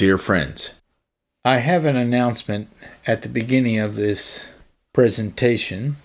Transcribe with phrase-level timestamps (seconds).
[0.00, 0.70] Dear friends,
[1.44, 2.68] I have an announcement
[3.06, 4.46] at the beginning of this
[4.94, 5.96] presentation.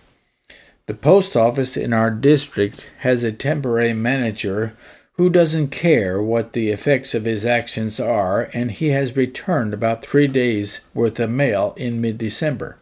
[0.88, 4.76] The post office in our district has a temporary manager
[5.14, 10.04] who doesn't care what the effects of his actions are, and he has returned about
[10.04, 12.78] three days' worth of mail in mid December.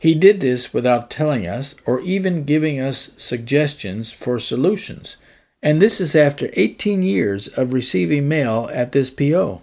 [0.00, 5.18] He did this without telling us or even giving us suggestions for solutions,
[5.62, 9.60] and this is after 18 years of receiving mail at this PO.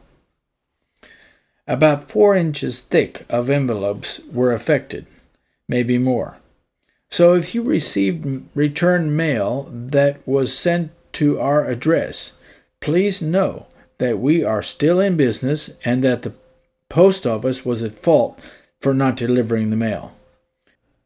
[1.68, 5.08] About four inches thick of envelopes were affected,
[5.68, 6.38] maybe more.
[7.10, 12.38] So if you received returned mail that was sent to our address,
[12.82, 13.66] please know
[13.98, 16.34] that we are still in business and that the
[16.90, 18.40] post office was at fault
[18.80, 20.16] for not delivering the mail.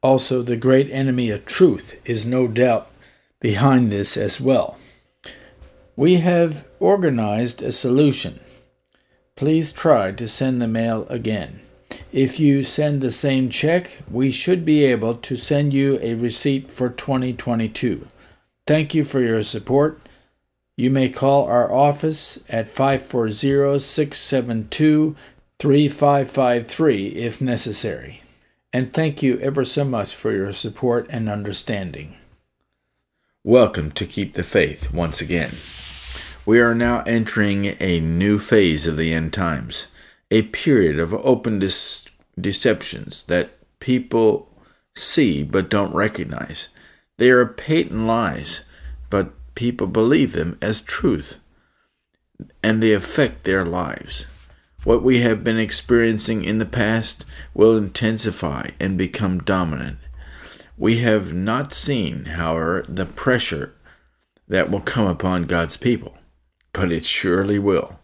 [0.02, 2.90] Also, the great enemy of truth is no doubt
[3.40, 4.78] behind this as well.
[5.96, 8.40] We have organized a solution
[9.40, 11.62] please try to send the mail again.
[12.12, 16.70] If you send the same check, we should be able to send you a receipt
[16.70, 18.06] for 2022.
[18.67, 20.02] Thank you for your support.
[20.76, 25.16] You may call our office at 540 672
[25.58, 28.22] 3553 if necessary.
[28.73, 32.17] And thank you ever so much for your support and understanding.
[33.45, 35.52] Welcome to Keep the Faith once again.
[36.45, 39.88] We are now entering a new phase of the end times,
[40.32, 41.62] a period of open
[42.40, 44.50] deceptions that people
[44.95, 46.70] see but don't recognize.
[47.17, 48.64] They are patent lies,
[49.10, 51.38] but people believe them as truth,
[52.64, 54.26] and they affect their lives.
[54.86, 60.00] What we have been experiencing in the past will intensify and become dominant.
[60.77, 63.73] We have not seen, however, the pressure
[64.48, 66.16] that will come upon God's people
[66.74, 68.00] but it surely will.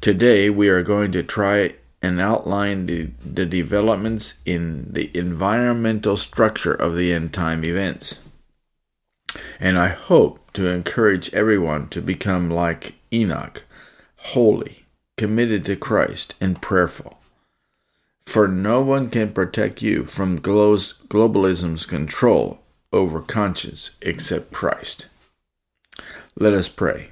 [0.00, 6.72] Today, we are going to try and outline the, the developments in the environmental structure
[6.72, 8.20] of the end time events.
[9.58, 13.64] And I hope to encourage everyone to become like Enoch,
[14.16, 14.84] holy,
[15.16, 17.18] committed to Christ, and prayerful.
[18.24, 25.06] For no one can protect you from globalism's control over conscience except Christ.
[26.40, 27.10] Let us pray.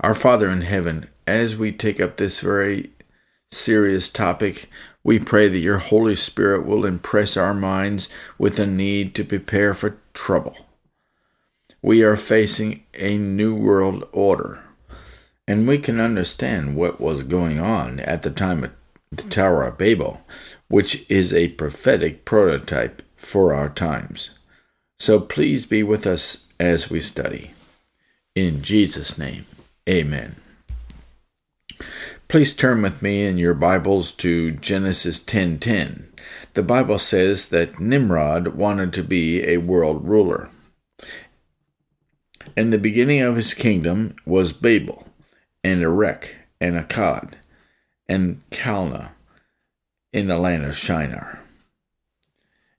[0.00, 2.90] Our Father in heaven, as we take up this very
[3.52, 4.70] serious topic,
[5.04, 9.74] we pray that your Holy Spirit will impress our minds with a need to prepare
[9.74, 10.56] for trouble.
[11.82, 14.62] We are facing a new world order,
[15.46, 18.70] and we can understand what was going on at the time of
[19.12, 20.22] the Tower of Babel,
[20.68, 24.30] which is a prophetic prototype for our times.
[24.98, 27.52] So please be with us as we study.
[28.34, 29.46] In Jesus' name,
[29.88, 30.36] amen.
[32.28, 36.12] Please turn with me in your Bibles to Genesis 10:10.
[36.52, 40.50] The Bible says that Nimrod wanted to be a world ruler.
[42.56, 45.08] And the beginning of his kingdom was Babel,
[45.64, 47.34] and Erech, and Akkad,
[48.06, 49.08] and Calneh
[50.12, 51.40] in the land of Shinar.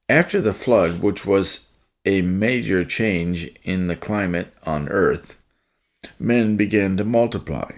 [0.08, 1.68] After the flood, which was
[2.06, 5.38] a major change in the climate on earth,
[6.20, 7.72] men began to multiply.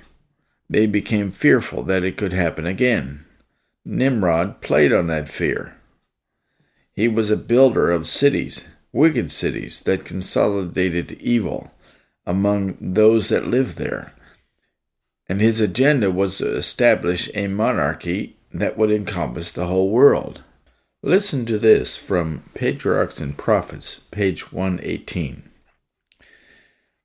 [0.70, 3.26] They became fearful that it could happen again.
[3.86, 5.76] Nimrod played on that fear.
[6.94, 11.72] He was a builder of cities, wicked cities that consolidated evil
[12.26, 14.14] among those that lived there.
[15.28, 20.42] And his agenda was to establish a monarchy that would encompass the whole world.
[21.06, 25.44] Listen to this from Patriarchs and Prophets, page 118.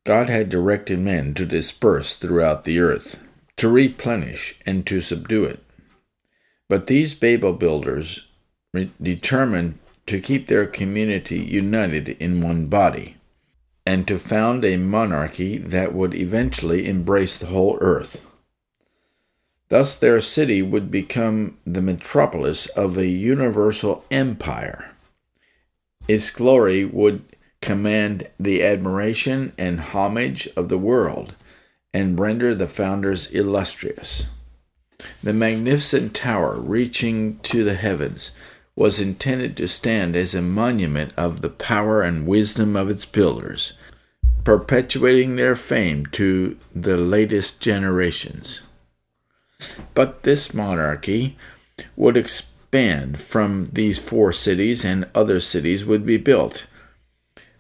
[0.07, 3.19] God had directed men to disperse throughout the earth,
[3.57, 5.65] to replenish, and to subdue it.
[6.69, 8.29] But these Babel builders
[9.03, 13.17] determined to keep their community united in one body,
[13.85, 18.25] and to found a monarchy that would eventually embrace the whole earth.
[19.69, 24.93] Thus, their city would become the metropolis of a universal empire.
[26.07, 27.23] Its glory would
[27.61, 31.35] command the admiration and homage of the world,
[31.93, 34.31] and render the founders illustrious.
[35.23, 38.31] The magnificent tower reaching to the heavens
[38.75, 43.73] was intended to stand as a monument of the power and wisdom of its builders,
[44.45, 48.63] perpetuating their fame to the latest generations.
[49.95, 51.37] But this monarchy
[51.97, 56.67] would expand from these four cities, and other cities would be built.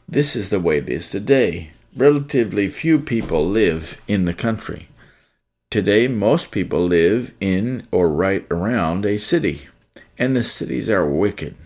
[0.08, 1.72] This is the way it is today.
[1.96, 4.88] Relatively few people live in the country.
[5.70, 9.68] Today, most people live in or right around a city,
[10.16, 11.56] and the cities are wicked,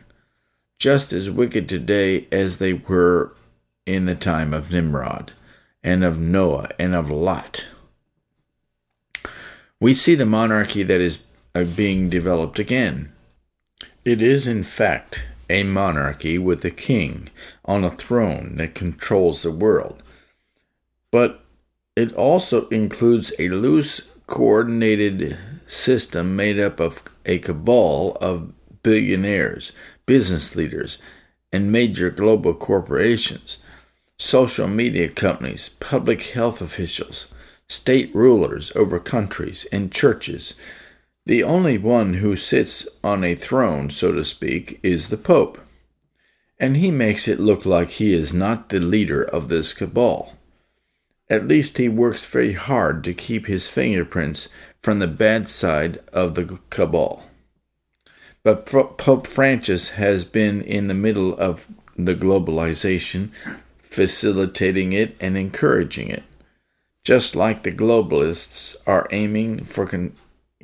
[0.79, 3.33] just as wicked today as they were
[3.87, 5.33] in the time of Nimrod,
[5.85, 7.65] and of Noah, and of Lot.
[9.83, 11.25] We see the monarchy that is
[11.57, 13.13] uh, being developed again.
[14.05, 17.31] It is, in fact, a monarchy with a king
[17.65, 20.01] on a throne that controls the world.
[21.11, 21.45] But
[21.97, 25.37] it also includes a loose, coordinated
[25.67, 28.53] system made up of a cabal of
[28.85, 29.73] billionaires,
[30.07, 30.99] business leaders,
[31.53, 33.59] and major global corporations,
[34.17, 37.27] social media companies, public health officials,
[37.73, 40.55] state rulers over countries, and churches.
[41.25, 45.59] The only one who sits on a throne, so to speak, is the Pope.
[46.59, 50.37] And he makes it look like he is not the leader of this cabal.
[51.31, 54.49] At least he works very hard to keep his fingerprints
[54.83, 57.25] from the bad side of the cabal.
[58.43, 63.31] But Pope Francis has been in the middle of the globalization,
[63.79, 66.25] facilitating it and encouraging it,
[67.05, 70.15] just like the globalists are aiming for con-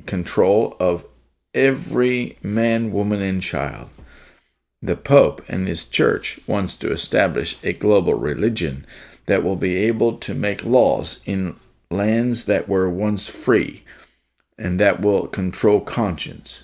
[0.05, 1.05] control of
[1.53, 3.89] every man, woman, and child.
[4.81, 8.85] The Pope and his church wants to establish a global religion
[9.25, 11.57] that will be able to make laws in
[11.91, 13.83] lands that were once free
[14.57, 16.63] and that will control conscience.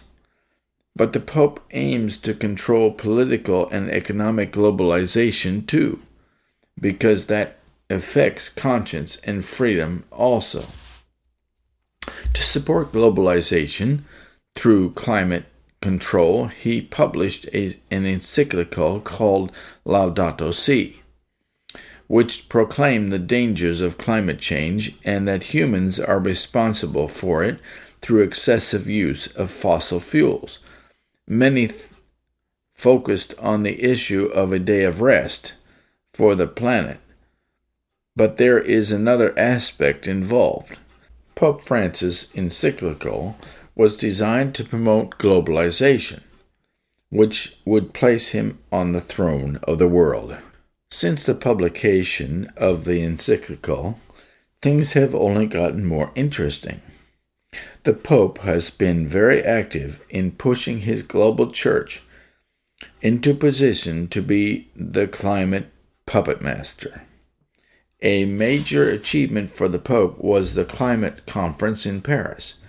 [0.95, 6.01] But the Pope aims to control political and economic globalization too,
[6.79, 7.57] because that
[7.89, 10.67] affects conscience and freedom also.
[12.33, 14.03] To support globalization
[14.55, 15.45] through climate
[15.81, 19.51] control, he published a, an encyclical called
[19.85, 21.01] Laudato Si
[22.07, 27.59] which proclaimed the dangers of climate change and that humans are responsible for it
[28.01, 30.59] through excessive use of fossil fuels.
[31.27, 31.89] Many th-
[32.73, 35.53] focused on the issue of a day of rest
[36.13, 36.99] for the planet,
[38.15, 40.79] but there is another aspect involved.
[41.35, 43.35] Pope Francis' encyclical
[43.75, 46.21] was designed to promote globalization,
[47.09, 50.37] which would place him on the throne of the world.
[50.91, 53.99] Since the publication of the encyclical,
[54.61, 56.81] things have only gotten more interesting.
[57.83, 62.01] The Pope has been very active in pushing his global church
[63.01, 65.71] into position to be the climate
[66.05, 67.01] puppet master.
[68.05, 72.59] A major achievement for the Pope was the climate conference in Paris.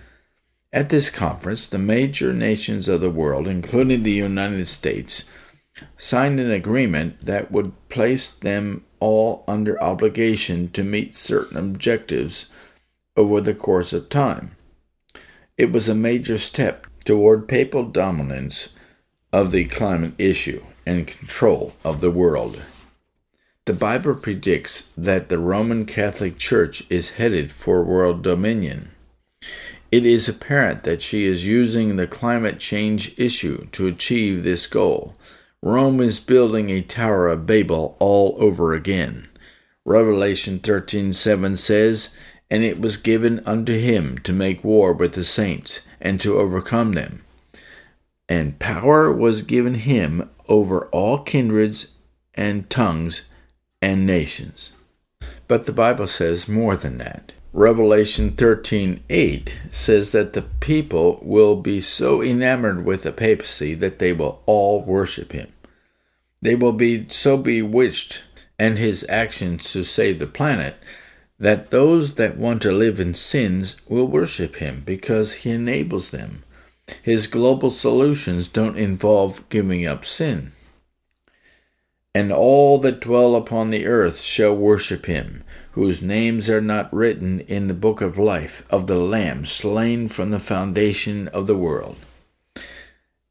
[0.73, 5.25] At this conference, the major nations of the world, including the United States,
[5.95, 12.47] signed an agreement that would place them all under obligation to meet certain objectives
[13.15, 14.55] over the course of time.
[15.55, 18.69] It was a major step toward papal dominance
[19.31, 22.59] of the climate issue and control of the world.
[23.67, 28.91] The Bible predicts that the Roman Catholic Church is headed for world dominion.
[29.91, 35.15] It is apparent that she is using the climate change issue to achieve this goal
[35.61, 39.27] Rome is building a Tower of Babel all over again.
[39.83, 42.11] Revelation 13:7 says,
[42.49, 46.93] "And it was given unto him to make war with the saints and to overcome
[46.93, 47.23] them.
[48.29, 51.87] And power was given him over all kindreds
[52.33, 53.23] and tongues
[53.81, 54.71] and nations."
[55.47, 57.33] But the Bible says more than that.
[57.53, 64.13] Revelation 13:8 says that the people will be so enamored with the papacy that they
[64.13, 65.47] will all worship him.
[66.41, 68.23] They will be so bewitched
[68.59, 70.75] and his actions to save the planet
[71.39, 76.43] that those that want to live in sins will worship him because he enables them.
[77.01, 80.51] His global solutions don't involve giving up sin.
[82.17, 85.43] And all that dwell upon the earth shall worship him
[85.73, 90.31] whose names are not written in the book of life of the Lamb slain from
[90.31, 91.95] the foundation of the world.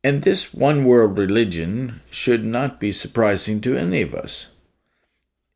[0.04, 4.50] And this one world religion should not be surprising to any of us.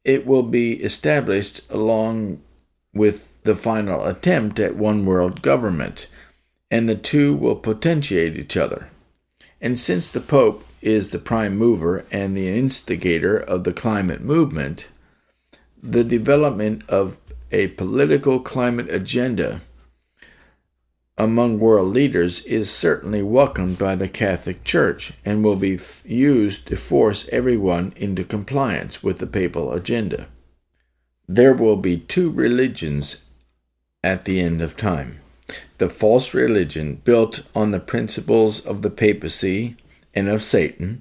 [0.05, 2.43] It will be established along
[2.93, 6.09] with the final attempt at one world government,
[6.69, 8.89] and the two will potentiate each other.
[9.61, 14.89] And since the Pope is the prime mover and the instigator of the climate movement,
[15.83, 17.19] the development of
[17.53, 19.61] a political climate agenda
[21.19, 26.67] among world leaders is certainly welcomed by the Catholic Church and will be f- used
[26.67, 30.29] to force everyone into compliance with the papal agenda.
[31.29, 33.27] There will be two religions
[34.03, 35.21] at the end of time
[35.81, 39.75] the false religion built on the principles of the papacy
[40.15, 41.01] and of Satan,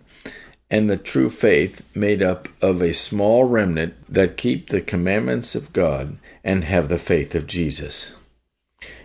[0.71, 5.73] and the true faith made up of a small remnant that keep the commandments of
[5.73, 8.15] God and have the faith of Jesus.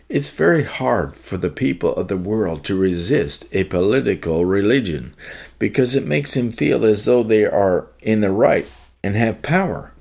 [0.09, 5.13] It's very hard for the people of the world to resist a political religion
[5.59, 8.69] because it makes them feel as though they are in the right
[9.03, 9.93] and have power.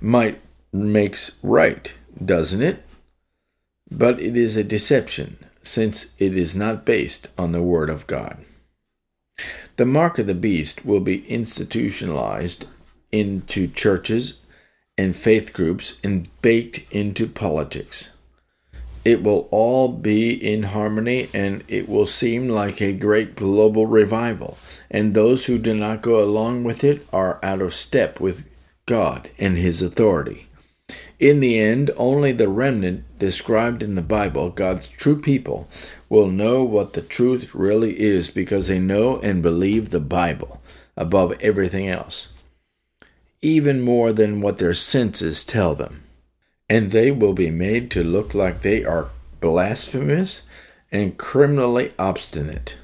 [0.00, 0.40] Might
[0.72, 1.92] makes right,
[2.24, 2.84] doesn't it?
[3.90, 8.38] But it is a deception, since it is not based on the Word of God.
[9.76, 12.66] The mark of the beast will be institutionalized
[13.10, 14.40] into churches
[14.96, 18.10] and faith groups and baked into politics.
[19.04, 24.58] It will all be in harmony and it will seem like a great global revival,
[24.90, 28.46] and those who do not go along with it are out of step with
[28.84, 30.48] God and His authority.
[31.18, 35.68] In the end, only the remnant described in the Bible, God's true people,
[36.08, 40.60] will know what the truth really is because they know and believe the Bible
[40.96, 42.28] above everything else,
[43.40, 46.02] even more than what their senses tell them.
[46.68, 49.10] And they will be made to look like they are
[49.40, 50.42] blasphemous
[50.90, 52.76] and criminally obstinate.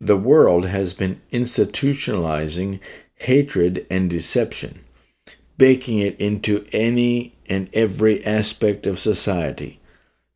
[0.00, 2.78] The world has been institutionalizing
[3.16, 4.84] hatred and deception
[5.56, 9.80] baking it into any and every aspect of society.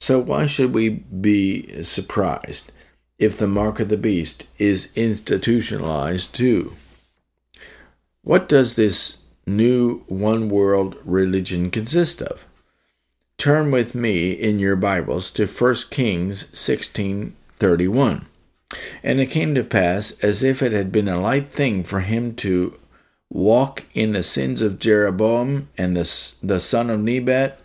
[0.00, 2.70] So, why should we be surprised
[3.18, 6.74] if the mark of the beast is institutionalized too?
[8.22, 12.46] What does this new one world religion consist of?
[13.38, 18.26] Turn with me in your Bibles to 1 Kings 16:31.
[19.02, 22.34] And it came to pass as if it had been a light thing for him
[22.34, 22.77] to
[23.30, 27.60] walk in the sins of Jeroboam and the, the son of Nebat,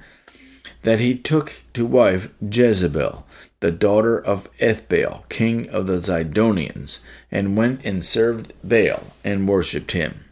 [0.84, 3.25] that he took to wife Jezebel,
[3.62, 7.00] the daughter of Ethbaal, king of the Zidonians,
[7.32, 10.25] and went and served Baal and worshipped him.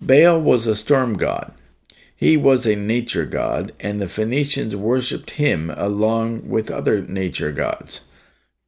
[0.00, 1.52] Baal was a storm god.
[2.14, 8.02] He was a nature god, and the Phoenicians worshipped him along with other nature gods.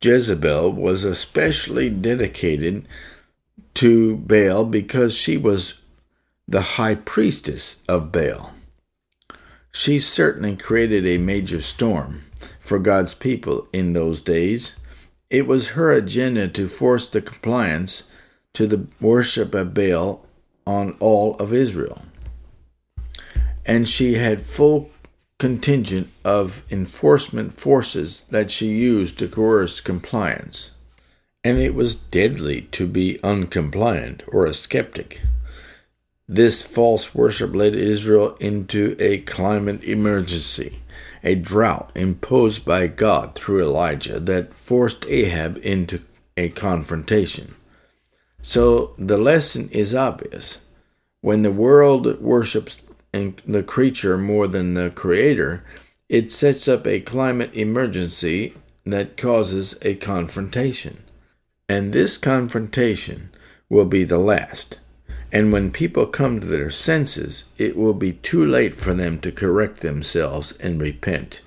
[0.02, 2.86] Jezebel was especially dedicated
[3.76, 5.74] to Baal because she was
[6.48, 8.52] the high priestess of Baal.
[9.70, 12.24] She certainly created a major storm
[12.58, 14.78] for God's people in those days.
[15.28, 18.04] It was her agenda to force the compliance
[18.54, 20.24] to the worship of Baal
[20.66, 22.02] on all of Israel.
[23.66, 24.90] And she had full
[25.38, 30.70] contingent of enforcement forces that she used to coerce compliance
[31.46, 35.22] and it was deadly to be uncompliant or a skeptic.
[36.26, 40.80] This false worship led Israel into a climate emergency,
[41.22, 46.02] a drought imposed by God through Elijah that forced Ahab into
[46.36, 47.54] a confrontation.
[48.42, 50.64] So the lesson is obvious.
[51.20, 55.64] When the world worships the creature more than the creator,
[56.08, 61.04] it sets up a climate emergency that causes a confrontation.
[61.68, 63.30] And this confrontation
[63.68, 64.78] will be the last.
[65.32, 69.32] And when people come to their senses, it will be too late for them to
[69.32, 71.40] correct themselves and repent.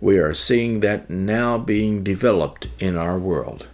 [0.00, 3.66] We are seeing that now being developed in our world.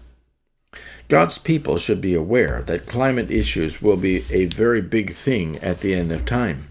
[1.08, 5.80] God's people should be aware that climate issues will be a very big thing at
[5.80, 6.68] the end of time.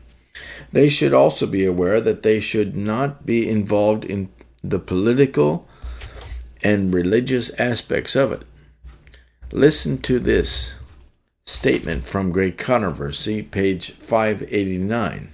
[0.74, 4.28] They should also be aware that they should not be involved in
[4.62, 5.70] the political
[6.62, 8.42] and religious aspects of it.
[9.52, 10.74] Listen to this
[11.46, 15.32] statement from Great Controversy, page 589.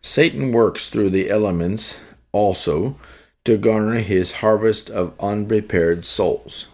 [0.00, 2.00] Satan works through the elements
[2.32, 2.96] also
[3.44, 6.66] to garner his harvest of unprepared souls.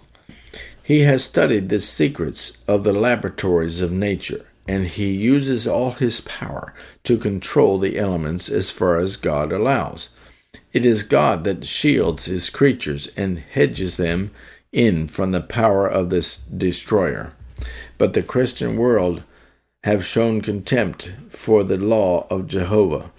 [0.84, 6.20] He has studied the secrets of the laboratories of nature, and he uses all his
[6.20, 10.10] power to control the elements as far as God allows.
[10.72, 14.30] It is God that shields his creatures and hedges them
[14.72, 17.32] in from the power of this destroyer.
[17.98, 19.22] But the Christian world
[19.84, 23.10] have shown contempt for the law of Jehovah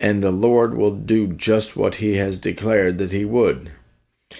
[0.00, 3.70] and the Lord will do just what he has declared that he would.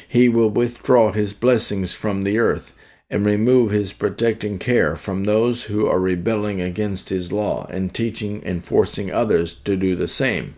[0.08, 2.74] He will withdraw his blessings from the earth
[3.08, 8.42] and remove his protecting care from those who are rebelling against his law and teaching
[8.44, 10.54] and forcing others to do the same.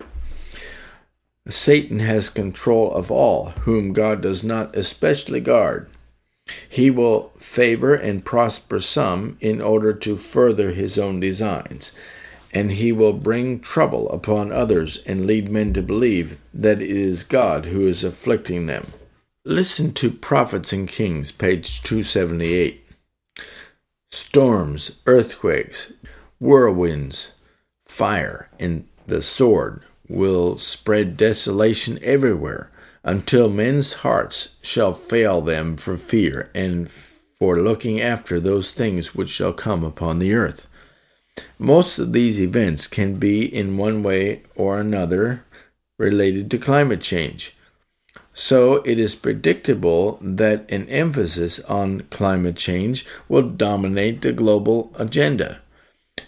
[1.48, 5.88] Satan has control of all whom God does not especially guard.
[6.68, 11.92] He will favor and prosper some in order to further his own designs,
[12.52, 17.24] and he will bring trouble upon others and lead men to believe that it is
[17.24, 18.86] God who is afflicting them.
[19.44, 22.84] Listen to Prophets and Kings, page 278.
[24.10, 25.92] Storms, earthquakes,
[26.40, 27.32] whirlwinds,
[27.84, 32.70] fire, and the sword will spread desolation everywhere
[33.02, 39.30] until men's hearts shall fail them for fear and for looking after those things which
[39.30, 40.66] shall come upon the earth.
[41.58, 45.44] Most of these events can be, in one way or another,
[45.98, 47.54] related to climate change.
[48.34, 55.60] So it is predictable that an emphasis on climate change will dominate the global agenda.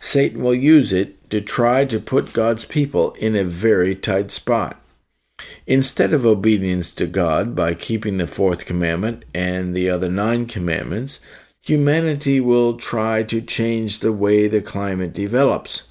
[0.00, 4.80] Satan will use it to try to put God's people in a very tight spot.
[5.66, 11.20] Instead of obedience to God by keeping the fourth commandment and the other nine commandments,
[11.62, 15.84] humanity will try to change the way the climate develops.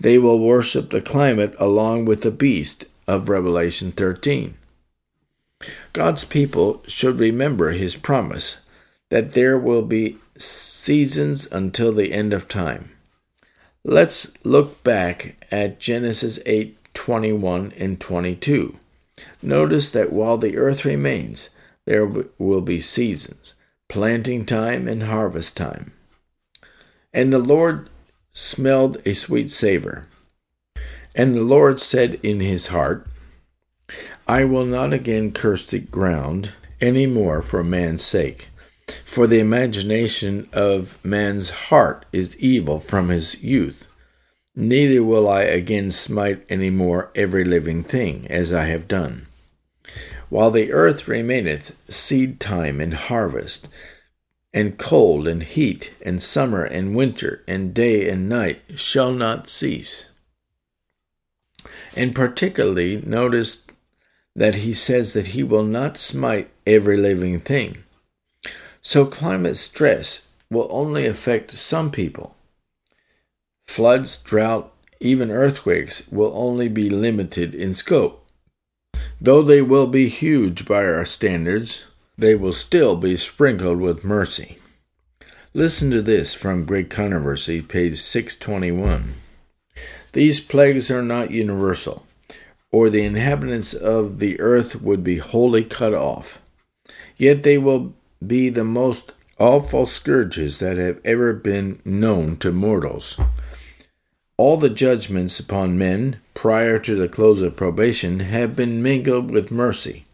[0.00, 4.56] They will worship the climate along with the beast of Revelation 13.
[5.92, 8.62] God's people should remember his promise
[9.10, 12.93] that there will be seasons until the end of time.
[13.86, 18.78] Let's look back at Genesis 8 21 and 22.
[19.42, 21.50] Notice that while the earth remains,
[21.84, 22.06] there
[22.38, 23.56] will be seasons,
[23.90, 25.92] planting time and harvest time.
[27.12, 27.90] And the Lord
[28.30, 30.08] smelled a sweet savor.
[31.14, 33.06] And the Lord said in his heart,
[34.26, 38.48] I will not again curse the ground any more for man's sake.
[39.14, 43.86] For the imagination of man's heart is evil from his youth.
[44.56, 49.28] Neither will I again smite any more every living thing, as I have done.
[50.30, 53.68] While the earth remaineth, seed time and harvest,
[54.52, 60.06] and cold and heat, and summer and winter, and day and night shall not cease.
[61.94, 63.64] And particularly notice
[64.34, 67.83] that he says that he will not smite every living thing.
[68.84, 72.34] So climate stress will only affect some people
[73.66, 78.24] Floods, drought, even earthquakes will only be limited in scope.
[79.20, 84.58] Though they will be huge by our standards, they will still be sprinkled with mercy.
[85.52, 89.14] Listen to this from Great Controversy, page 621.
[90.12, 92.06] These plagues are not universal,
[92.70, 96.40] or the inhabitants of the earth would be wholly cut off.
[97.16, 97.94] Yet they will
[98.28, 103.18] be the most awful scourges that have ever been known to mortals.
[104.36, 109.50] All the judgments upon men prior to the close of probation have been mingled with
[109.50, 110.04] mercy.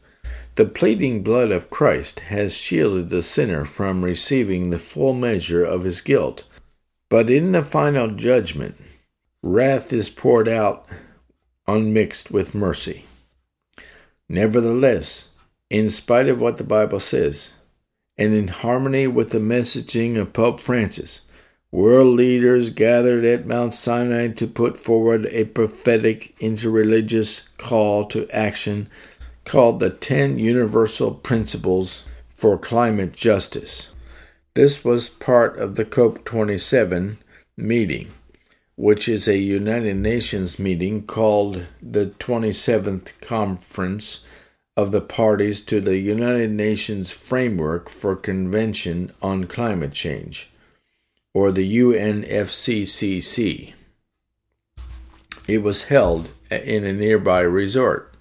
[0.57, 5.85] The pleading blood of Christ has shielded the sinner from receiving the full measure of
[5.85, 6.45] his guilt.
[7.09, 8.77] But in the final judgment,
[9.43, 10.87] wrath is poured out
[11.67, 13.07] unmixed with mercy.
[14.29, 15.29] Nevertheless,
[15.71, 17.55] in spite of what the Bible says,
[18.21, 21.23] and in harmony with the messaging of Pope Francis,
[21.73, 28.91] World leaders gathered at Mount Sinai to put forward a prophetic interreligious call to action
[29.47, 32.05] called the Ten Universal Principles
[32.35, 33.91] for Climate Justice.
[34.53, 37.17] This was part of the COP27
[37.57, 38.11] meeting,
[38.77, 44.27] which is a United Nations meeting called the 27th Conference
[44.81, 50.51] of the Parties to the United Nations Framework for Convention on Climate Change
[51.35, 53.75] or the UNFCCC.
[55.47, 58.15] It was held in a nearby resort.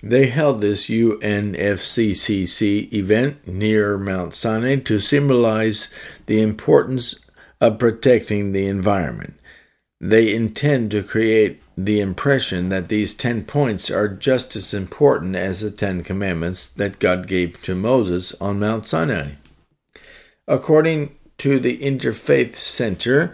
[0.00, 5.88] They held this UNFCCC event near Mount Sinai to symbolize
[6.26, 7.16] the importance
[7.60, 9.34] of protecting the environment.
[10.00, 15.60] They intend to create the impression that these ten points are just as important as
[15.60, 19.34] the Ten Commandments that God gave to Moses on Mount Sinai.
[20.48, 23.32] According to the Interfaith Center,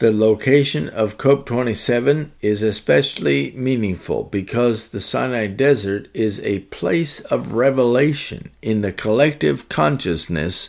[0.00, 7.54] the location of COP27 is especially meaningful because the Sinai Desert is a place of
[7.54, 10.68] revelation in the collective consciousness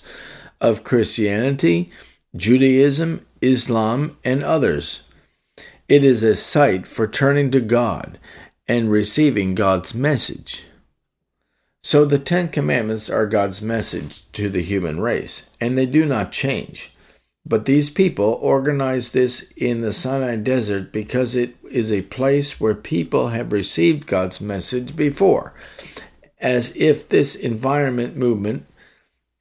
[0.62, 1.92] of Christianity,
[2.34, 5.04] Judaism, Islam, and others.
[5.90, 8.20] It is a site for turning to God
[8.68, 10.66] and receiving God's message.
[11.82, 16.32] So the Ten Commandments are God's message to the human race, and they do not
[16.32, 16.94] change.
[17.44, 22.76] But these people organize this in the Sinai desert because it is a place where
[22.76, 25.56] people have received God's message before,
[26.38, 28.68] as if this environment movement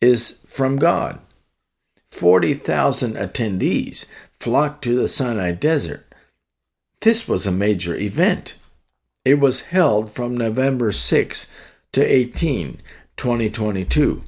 [0.00, 1.20] is from God.
[2.06, 6.07] 40,000 attendees flocked to the Sinai desert.
[7.00, 8.56] This was a major event.
[9.24, 11.50] It was held from November 6
[11.92, 12.80] to 18,
[13.16, 14.24] 2022,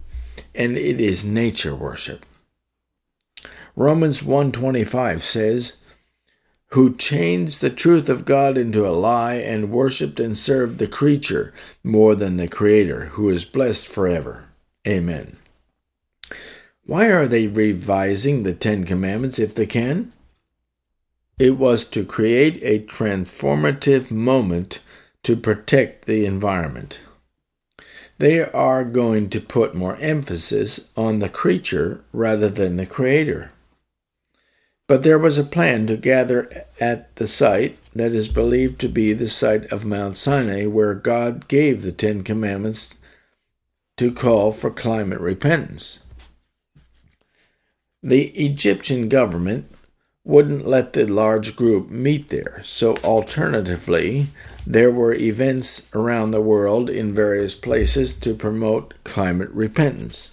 [0.54, 2.24] and it is nature worship.
[3.74, 5.80] Romans 125 says,
[6.72, 11.52] who changed the truth of God into a lie and worshiped and served the creature
[11.82, 14.46] more than the Creator, who is blessed forever.
[14.86, 15.36] Amen.
[16.86, 20.12] Why are they revising the Ten Commandments if they can?
[21.40, 24.80] It was to create a transformative moment
[25.22, 27.00] to protect the environment.
[28.18, 33.52] They are going to put more emphasis on the creature rather than the creator.
[34.86, 39.14] But there was a plan to gather at the site that is believed to be
[39.14, 42.94] the site of Mount Sinai, where God gave the Ten Commandments
[43.96, 46.00] to call for climate repentance.
[48.02, 49.74] The Egyptian government
[50.24, 54.28] wouldn't let the large group meet there, so alternatively,
[54.66, 60.32] there were events around the world in various places to promote climate repentance.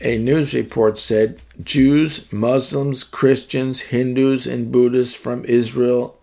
[0.00, 6.18] A news report said Jews, Muslims, Christians, Hindus, and Buddhists from Israel,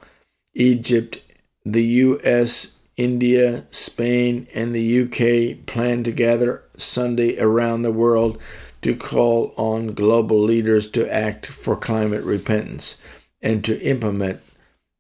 [0.54, 1.22] Egypt,
[1.64, 8.42] the U.S., India, Spain, and the UK plan to gather Sunday around the world
[8.88, 12.98] to call on global leaders to act for climate repentance
[13.42, 14.40] and to implement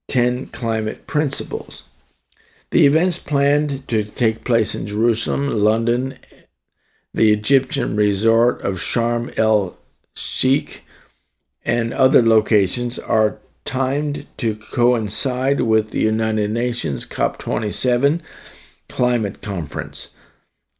[0.09, 1.83] 10 climate principles.
[2.71, 6.19] The events planned to take place in Jerusalem, London,
[7.13, 9.77] the Egyptian resort of Sharm el
[10.17, 10.83] Sheikh,
[11.63, 18.19] and other locations are timed to coincide with the United Nations COP27
[18.89, 20.09] climate conference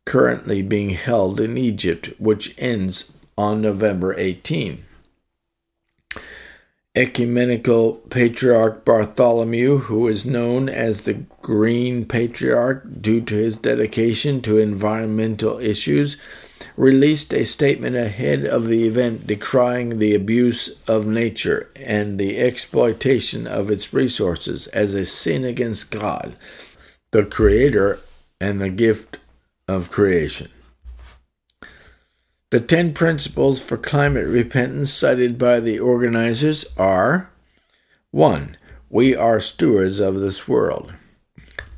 [0.08, 4.86] currently being held in Egypt, which ends on November 18.
[6.96, 14.58] Ecumenical Patriarch Bartholomew, who is known as the Green Patriarch due to his dedication to
[14.58, 16.16] environmental issues,
[16.78, 23.46] released a statement ahead of the event decrying the abuse of nature and the exploitation
[23.46, 26.38] of its resources as a sin against God,
[27.12, 28.00] the Creator,
[28.40, 29.18] and the gift
[29.68, 30.50] of creation.
[32.50, 37.30] The 10 principles for climate repentance cited by the organizers are
[38.12, 38.56] 1.
[38.90, 40.94] We are stewards of this world.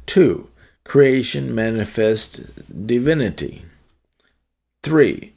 [0.06, 0.48] 2.
[0.84, 2.38] Creation manifests
[2.86, 3.66] divinity.
[4.84, 5.34] 3.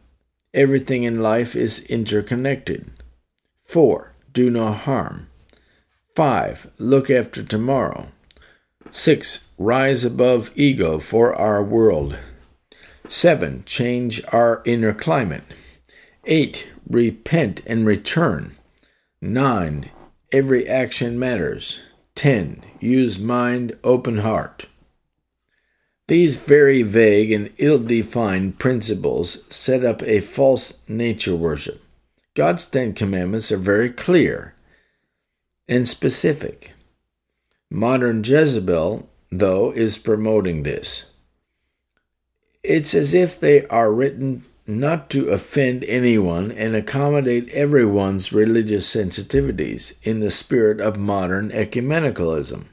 [0.52, 2.90] Everything in life is interconnected.
[3.64, 4.12] 4.
[4.34, 5.28] Do no harm.
[6.14, 6.70] 5.
[6.78, 8.08] Look after tomorrow.
[8.90, 9.46] 6.
[9.56, 12.18] Rise above ego for our world.
[13.12, 13.62] 7.
[13.66, 15.42] Change our inner climate.
[16.24, 16.70] 8.
[16.88, 18.56] Repent and return.
[19.20, 19.90] 9.
[20.32, 21.82] Every action matters.
[22.14, 22.64] 10.
[22.80, 24.64] Use mind, open heart.
[26.08, 31.82] These very vague and ill defined principles set up a false nature worship.
[32.32, 34.54] God's Ten Commandments are very clear
[35.68, 36.72] and specific.
[37.70, 41.11] Modern Jezebel, though, is promoting this.
[42.64, 49.98] It's as if they are written not to offend anyone and accommodate everyone's religious sensitivities
[50.04, 52.66] in the spirit of modern ecumenicalism.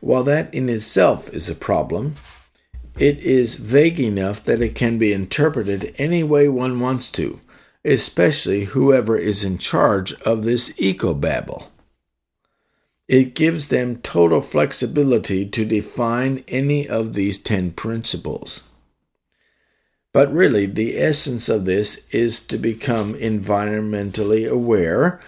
[0.00, 2.16] While that in itself is a problem,
[2.98, 7.40] it is vague enough that it can be interpreted any way one wants to,
[7.86, 11.68] especially whoever is in charge of this ecobabble.
[13.08, 18.62] It gives them total flexibility to define any of these ten principles.
[20.14, 25.20] But really, the essence of this is to become environmentally aware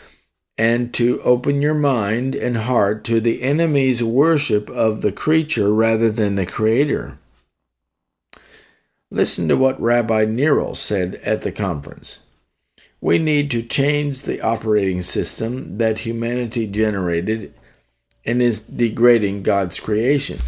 [0.57, 6.09] and to open your mind and heart to the enemy's worship of the creature rather
[6.09, 7.18] than the creator.
[9.11, 12.20] Listen to what Rabbi Neril said at the conference.
[13.01, 17.53] We need to change the operating system that humanity generated
[18.25, 20.38] and is degrading God's creation.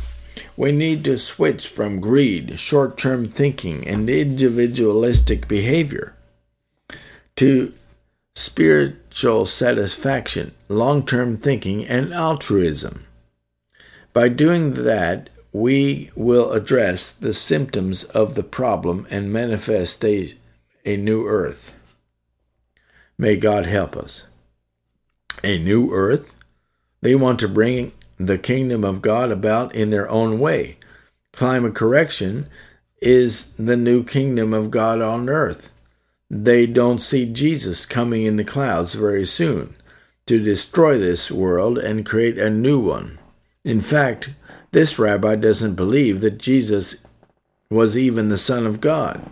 [0.56, 6.14] We need to switch from greed, short term thinking, and individualistic behavior
[7.36, 7.72] to
[8.34, 13.06] spiritual satisfaction, long term thinking, and altruism.
[14.12, 20.34] By doing that, we will address the symptoms of the problem and manifest a,
[20.84, 21.74] a new earth.
[23.16, 24.26] May God help us.
[25.42, 26.32] A new earth?
[27.00, 30.76] They want to bring the kingdom of God about in their own way.
[31.32, 32.48] Climate correction
[33.00, 35.70] is the new kingdom of God on earth.
[36.30, 39.76] They don't see Jesus coming in the clouds very soon
[40.26, 43.18] to destroy this world and create a new one.
[43.64, 44.30] In fact,
[44.72, 46.96] this rabbi doesn't believe that Jesus
[47.70, 49.22] was even the Son of God.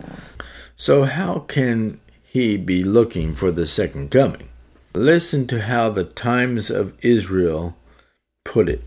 [0.75, 4.49] So, how can he be looking for the second coming?
[4.93, 7.76] Listen to how the Times of Israel
[8.57, 8.81] put it.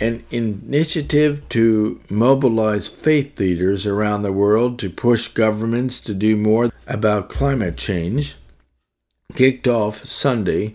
[0.00, 6.72] An initiative to mobilize faith leaders around the world to push governments to do more
[6.88, 8.34] about climate change
[9.36, 10.74] kicked off Sunday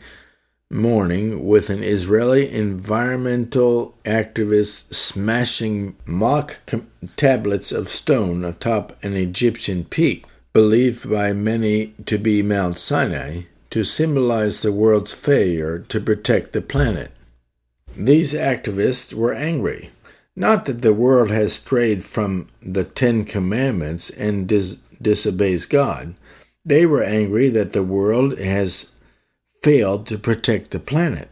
[0.70, 6.62] morning with an Israeli environmental activist smashing mock
[7.18, 13.84] tablets of stone atop an Egyptian peak, believed by many to be Mount Sinai, to
[13.84, 17.12] symbolize the world's failure to protect the planet.
[17.96, 19.92] These activists were angry.
[20.36, 26.16] Not that the world has strayed from the Ten Commandments and dis- disobeys God.
[26.64, 28.90] They were angry that the world has
[29.62, 31.30] failed to protect the planet.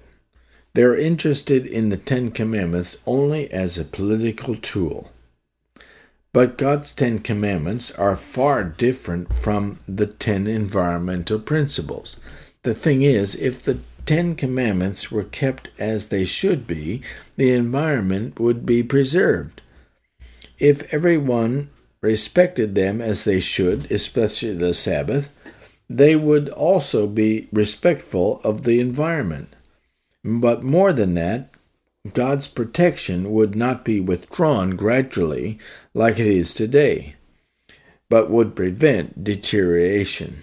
[0.73, 5.11] They're interested in the Ten Commandments only as a political tool.
[6.31, 12.17] But God's Ten Commandments are far different from the Ten Environmental Principles.
[12.63, 17.03] The thing is, if the Ten Commandments were kept as they should be,
[17.35, 19.61] the environment would be preserved.
[20.57, 21.69] If everyone
[22.01, 25.31] respected them as they should, especially the Sabbath,
[25.87, 29.55] they would also be respectful of the environment.
[30.23, 31.51] But more than that,
[32.11, 35.59] God's protection would not be withdrawn gradually
[35.93, 37.13] like it is today,
[38.09, 40.41] but would prevent deterioration.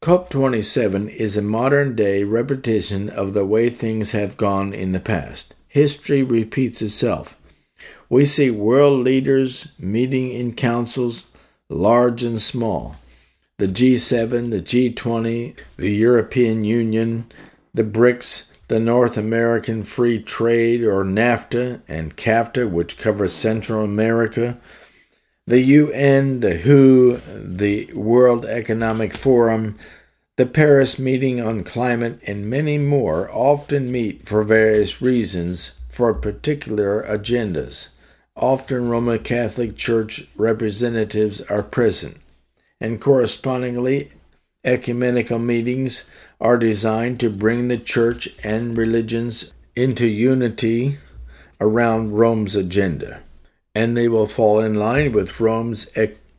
[0.00, 5.56] COP27 is a modern day repetition of the way things have gone in the past.
[5.66, 7.38] History repeats itself.
[8.08, 11.24] We see world leaders meeting in councils,
[11.68, 12.96] large and small
[13.58, 17.26] the G7, the G20, the European Union,
[17.74, 24.60] the BRICS, the North American Free Trade or NAFTA and CAFTA, which covers Central America,
[25.48, 29.78] the UN, the WHO, the World Economic Forum,
[30.36, 37.02] the Paris Meeting on Climate, and many more often meet for various reasons for particular
[37.08, 37.88] agendas.
[38.36, 42.18] Often Roman Catholic Church representatives are present
[42.80, 44.12] and correspondingly,
[44.64, 46.08] ecumenical meetings
[46.40, 50.98] are designed to bring the church and religions into unity
[51.58, 53.22] around Rome's agenda.
[53.78, 55.88] And they will fall in line with Rome's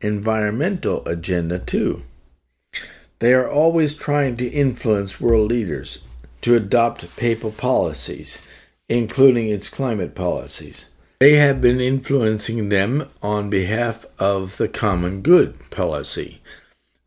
[0.02, 2.04] environmental agenda too.
[3.20, 6.04] They are always trying to influence world leaders
[6.42, 8.46] to adopt papal policies,
[8.90, 10.88] including its climate policies.
[11.22, 16.42] They have been influencing them on behalf of the common good policy,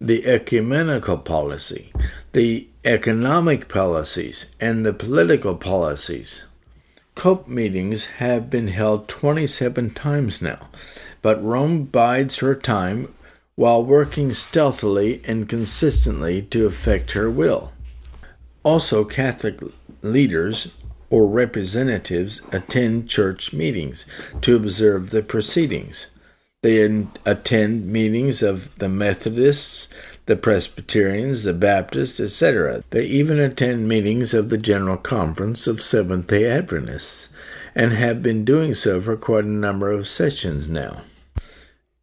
[0.01, 1.93] the ecumenical policy,
[2.33, 6.45] the economic policies, and the political policies.
[7.15, 10.69] COPE meetings have been held 27 times now,
[11.21, 13.13] but Rome bides her time
[13.55, 17.73] while working stealthily and consistently to effect her will.
[18.63, 19.61] Also, Catholic
[20.03, 20.75] leaders
[21.11, 24.07] or representatives attend church meetings
[24.41, 26.07] to observe the proceedings.
[26.63, 29.89] They attend meetings of the Methodists,
[30.27, 32.85] the Presbyterians, the Baptists, etc.
[32.91, 37.29] They even attend meetings of the General Conference of Seventh day Adventists,
[37.75, 41.03] and have been doing so for quite a number of sessions now.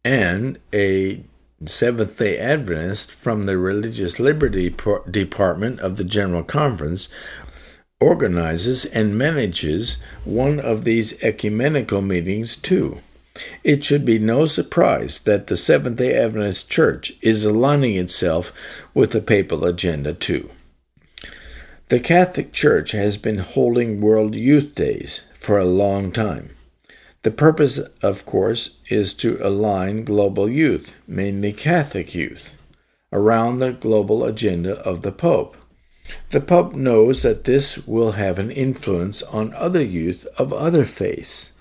[0.04, 1.24] And a
[1.66, 4.74] Seventh day Adventist from the Religious Liberty
[5.10, 7.08] Department of the General Conference
[8.00, 13.00] organizes and manages one of these ecumenical meetings too.
[13.62, 18.52] It should be no surprise that the Seventh day Adventist Church is aligning itself
[18.94, 20.50] with the papal agenda too.
[21.88, 26.50] The Catholic Church has been holding World Youth Days for a long time.
[27.22, 32.54] The purpose, of course, is to align global youth, mainly Catholic youth,
[33.12, 35.56] around the global agenda of the Pope.
[36.30, 41.52] The Pope knows that this will have an influence on other youth of other faiths.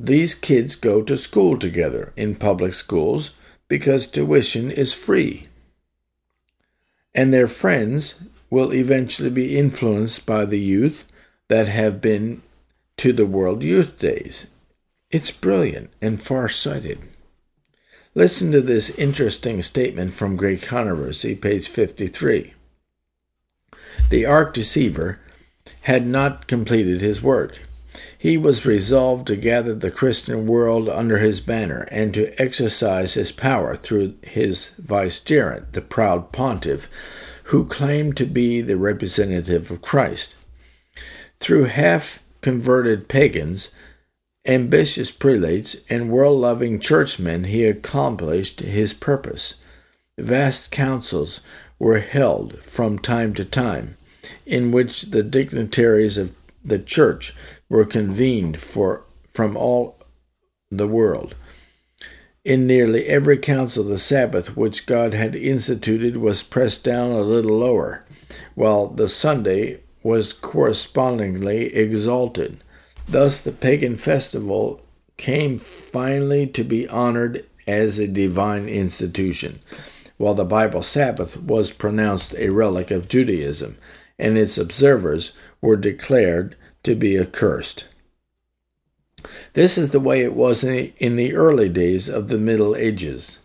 [0.00, 3.32] These kids go to school together in public schools
[3.66, 5.46] because tuition is free.
[7.14, 11.04] and their friends will eventually be influenced by the youth
[11.48, 12.42] that have been
[12.96, 14.46] to the World Youth Days.
[15.10, 17.00] It's brilliant and far sighted.
[18.14, 22.54] Listen to this interesting statement from Great Controversy, page 53.
[24.10, 25.20] The arch deceiver
[25.82, 27.67] had not completed his work.
[28.16, 33.32] He was resolved to gather the Christian world under his banner and to exercise his
[33.32, 36.88] power through his vicegerent, the proud pontiff,
[37.44, 40.36] who claimed to be the representative of Christ.
[41.40, 43.70] Through half converted pagans,
[44.46, 49.54] ambitious prelates, and world loving churchmen, he accomplished his purpose.
[50.18, 51.40] Vast councils
[51.78, 53.96] were held from time to time,
[54.44, 56.34] in which the dignitaries of
[56.64, 57.34] the church
[57.68, 59.98] were convened for, from all
[60.70, 61.34] the world.
[62.44, 67.58] In nearly every council, the Sabbath which God had instituted was pressed down a little
[67.58, 68.04] lower,
[68.54, 72.58] while the Sunday was correspondingly exalted.
[73.06, 74.80] Thus, the pagan festival
[75.16, 79.60] came finally to be honored as a divine institution,
[80.16, 83.76] while the Bible Sabbath was pronounced a relic of Judaism,
[84.18, 87.86] and its observers were declared to be accursed.
[89.54, 93.40] This is the way it was in the early days of the Middle Ages.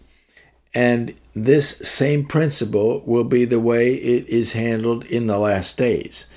[0.74, 6.28] And this same principle will be the way it is handled in the last days.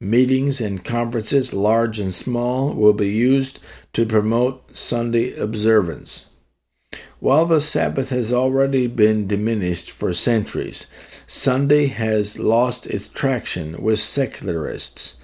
[0.00, 3.58] Meetings and conferences, large and small, will be used
[3.92, 6.26] to promote Sunday observance.
[7.18, 10.86] While the Sabbath has already been diminished for centuries,
[11.26, 15.16] Sunday has lost its traction with secularists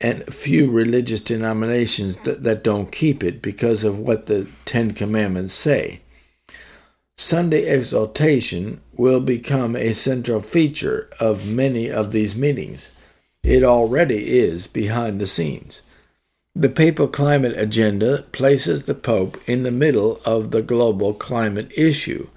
[0.00, 5.52] and few religious denominations that, that don't keep it because of what the Ten Commandments
[5.52, 6.00] say.
[7.16, 12.92] Sunday exaltation will become a central feature of many of these meetings.
[13.44, 15.82] It already is behind the scenes.
[16.56, 22.28] The papal climate agenda places the Pope in the middle of the global climate issue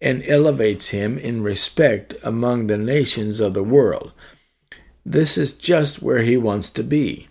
[0.00, 4.12] and elevates him in respect among the nations of the world
[5.06, 7.28] this is just where he wants to be,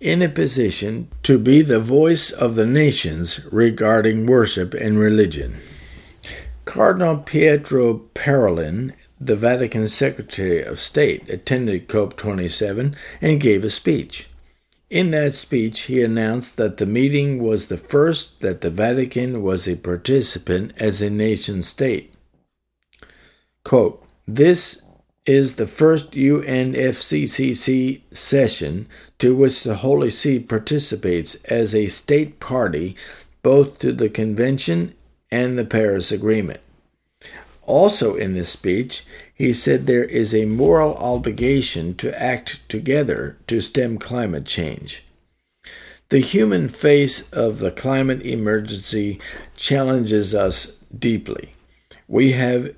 [0.00, 5.60] in a position to be the voice of the nations regarding worship and religion.
[6.64, 14.28] Cardinal Pietro Parolin, the Vatican Secretary of State, attended COP27 and gave a speech.
[14.88, 19.68] In that speech, he announced that the meeting was the first that the Vatican was
[19.68, 22.14] a participant as a nation state.
[23.64, 24.82] Quote, this
[25.28, 28.88] is the first UNFCCC session
[29.18, 32.96] to which the Holy See participates as a state party
[33.42, 34.94] both to the convention
[35.30, 36.60] and the Paris Agreement.
[37.66, 43.60] Also, in this speech, he said there is a moral obligation to act together to
[43.60, 45.04] stem climate change.
[46.08, 49.20] The human face of the climate emergency
[49.58, 51.52] challenges us deeply.
[52.08, 52.74] We have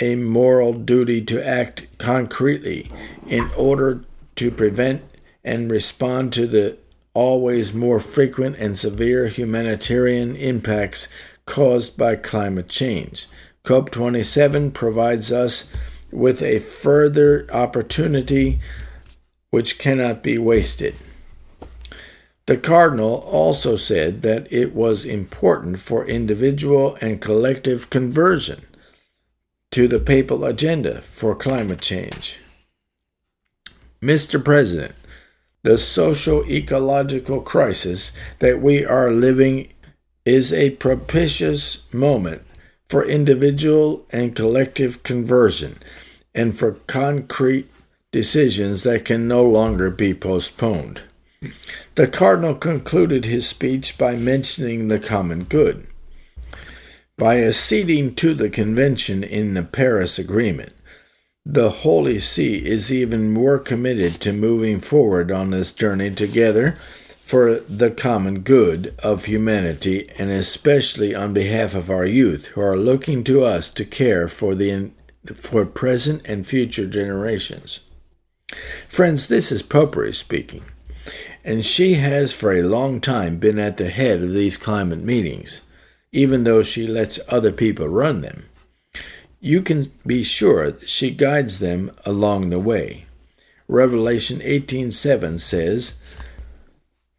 [0.00, 2.90] a moral duty to act concretely
[3.26, 4.02] in order
[4.36, 5.02] to prevent
[5.44, 6.76] and respond to the
[7.12, 11.08] always more frequent and severe humanitarian impacts
[11.46, 13.28] caused by climate change.
[13.64, 15.72] COP27 provides us
[16.10, 18.58] with a further opportunity
[19.50, 20.94] which cannot be wasted.
[22.46, 28.66] The Cardinal also said that it was important for individual and collective conversion
[29.74, 32.38] to the papal agenda for climate change.
[34.00, 34.42] Mr.
[34.42, 34.94] President,
[35.64, 39.66] the social ecological crisis that we are living
[40.24, 42.42] is a propitious moment
[42.88, 45.76] for individual and collective conversion
[46.36, 47.68] and for concrete
[48.12, 51.00] decisions that can no longer be postponed.
[51.96, 55.88] The Cardinal concluded his speech by mentioning the common good.
[57.16, 60.72] By acceding to the convention in the Paris Agreement,
[61.46, 66.76] the Holy See is even more committed to moving forward on this journey together
[67.20, 72.76] for the common good of humanity and especially on behalf of our youth who are
[72.76, 74.90] looking to us to care for the
[75.36, 77.80] for present and future generations.
[78.88, 80.64] Friends, this is Popery speaking,
[81.44, 85.60] and she has for a long time been at the head of these climate meetings
[86.14, 88.44] even though she lets other people run them.
[89.40, 93.04] You can be sure she guides them along the way.
[93.68, 95.94] Revelation 18:7 says,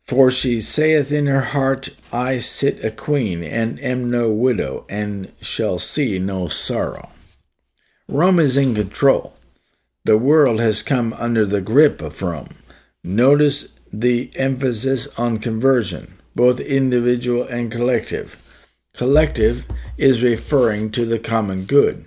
[0.07, 5.31] "For she saith in her heart, I sit a queen, and am no widow, and
[5.41, 7.09] shall see no sorrow."
[8.07, 9.33] Rome is in control.
[10.05, 12.55] The world has come under the grip of Rome.
[13.03, 18.37] Notice the emphasis on conversion, both individual and collective.
[18.97, 19.65] Collective
[19.97, 22.05] is referring to the common good.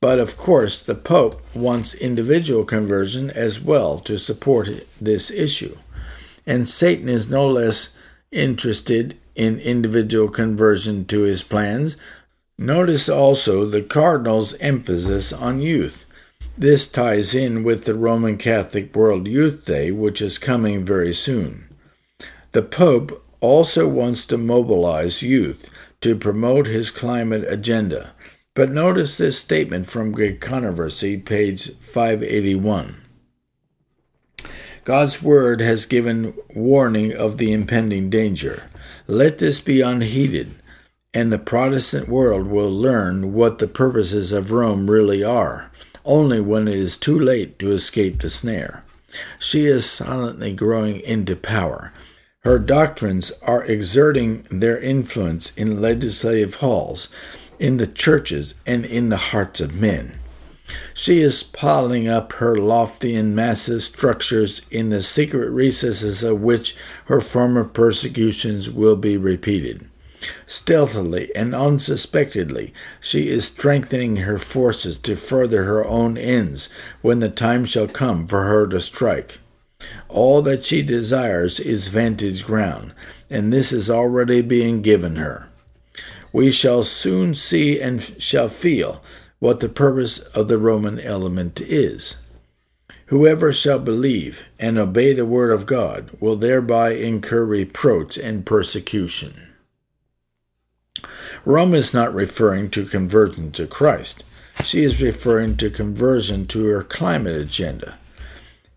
[0.00, 4.68] But of course, the Pope wants individual conversion as well to support
[5.00, 5.76] this issue.
[6.46, 7.96] And Satan is no less
[8.32, 11.96] interested in individual conversion to his plans.
[12.56, 16.06] Notice also the Cardinal's emphasis on youth.
[16.56, 21.68] This ties in with the Roman Catholic World Youth Day, which is coming very soon.
[22.52, 25.70] The Pope also wants to mobilize youth
[26.00, 28.12] to promote his climate agenda.
[28.54, 32.96] But notice this statement from Great Controversy, page 581.
[34.84, 38.64] God's word has given warning of the impending danger.
[39.06, 40.54] Let this be unheeded,
[41.12, 45.70] and the Protestant world will learn what the purposes of Rome really are,
[46.04, 48.84] only when it is too late to escape the snare.
[49.38, 51.92] She is silently growing into power.
[52.42, 57.08] Her doctrines are exerting their influence in legislative halls,
[57.58, 60.14] in the churches, and in the hearts of men.
[60.94, 66.76] She is piling up her lofty and massive structures in the secret recesses of which
[67.06, 69.86] her former persecutions will be repeated.
[70.46, 76.70] Stealthily and unsuspectedly, she is strengthening her forces to further her own ends
[77.02, 79.39] when the time shall come for her to strike.
[80.08, 82.92] All that she desires is vantage ground,
[83.28, 85.48] and this is already being given her.
[86.32, 89.02] We shall soon see and shall feel
[89.38, 92.20] what the purpose of the Roman element is.
[93.06, 99.48] Whoever shall believe and obey the word of God will thereby incur reproach and persecution.
[101.44, 104.24] Rome is not referring to conversion to Christ.
[104.62, 107.98] She is referring to conversion to her climate agenda.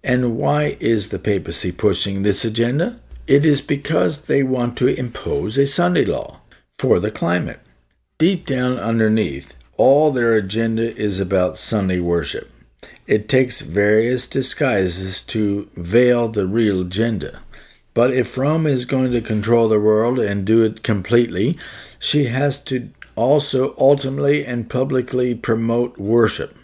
[0.04, 3.00] And why is the papacy pushing this agenda?
[3.26, 6.42] It is because they want to impose a Sunday law
[6.78, 7.62] for the climate.
[8.18, 12.52] Deep down underneath, all their agenda is about Sunday worship.
[13.08, 17.40] It takes various disguises to veil the real agenda.
[17.94, 21.58] But if Rome is going to control the world and do it completely,
[22.00, 26.56] she has to also ultimately and publicly promote worship.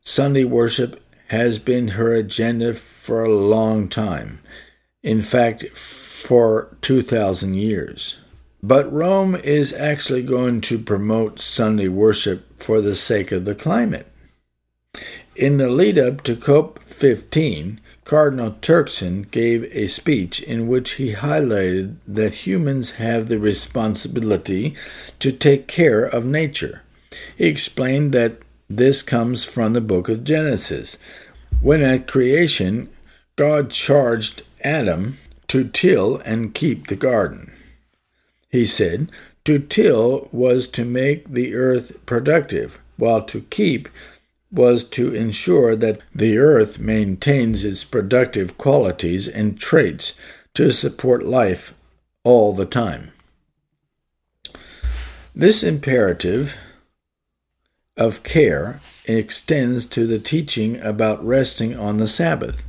[0.00, 4.40] Sunday worship has been her agenda for a long time.
[5.02, 8.18] In fact, for 2,000 years.
[8.62, 14.10] But Rome is actually going to promote Sunday worship for the sake of the climate.
[15.36, 21.12] In the lead up to COP 15, Cardinal Turkson gave a speech in which he
[21.12, 24.74] highlighted that humans have the responsibility
[25.20, 26.82] to take care of nature.
[27.36, 28.38] He explained that
[28.68, 30.98] this comes from the book of Genesis,
[31.60, 32.88] when at creation
[33.36, 37.52] God charged Adam to till and keep the garden.
[38.50, 39.10] He said,
[39.44, 43.88] To till was to make the earth productive, while to keep
[44.50, 50.18] was to ensure that the earth maintains its productive qualities and traits
[50.54, 51.74] to support life
[52.24, 53.12] all the time.
[55.34, 56.56] This imperative
[57.98, 62.62] of care extends to the teaching about resting on the Sabbath,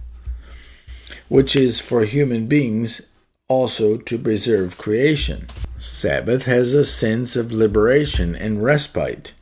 [1.30, 3.02] which is for human beings
[3.48, 5.48] also to preserve creation.
[5.78, 9.34] Sabbath has a sense of liberation and respite,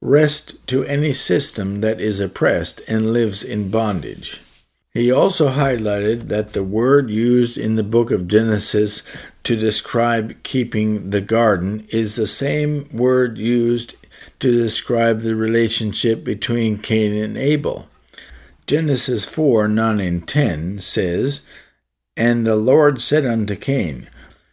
[0.00, 4.40] rest to any system that is oppressed and lives in bondage.
[4.94, 9.02] He also highlighted that the word used in the book of Genesis
[9.44, 13.96] to describe keeping the garden is the same word used
[14.42, 17.88] to describe the relationship between Cain and Abel.
[18.66, 21.46] Genesis 4 9 and 10 says,
[22.16, 24.08] And the Lord said unto Cain,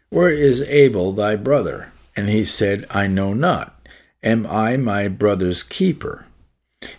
[0.09, 1.91] Where is Abel thy brother?
[2.15, 3.75] And he said, I know not.
[4.21, 6.25] Am I my brother's keeper?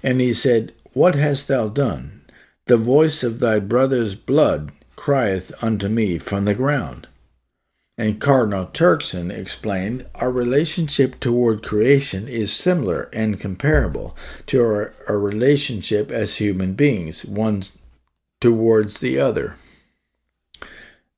[0.03, 2.23] And he said, What hast thou done?
[2.67, 7.07] The voice of thy brother's blood crieth unto me from the ground.
[8.01, 15.19] And Cardinal Turkson explained our relationship toward creation is similar and comparable to our, our
[15.19, 17.63] relationship as human beings, one
[18.41, 19.57] towards the other.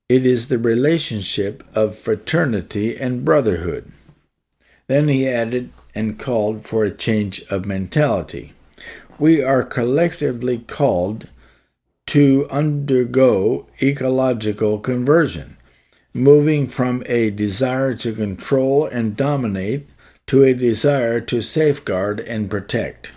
[0.09, 3.89] It is the relationship of fraternity and brotherhood.
[4.87, 8.51] Then he added and called for a change of mentality.
[9.17, 11.29] We are collectively called
[12.07, 15.55] to undergo ecological conversion
[16.13, 19.87] moving from a desire to control and dominate
[20.27, 23.13] to a desire to safeguard and protect.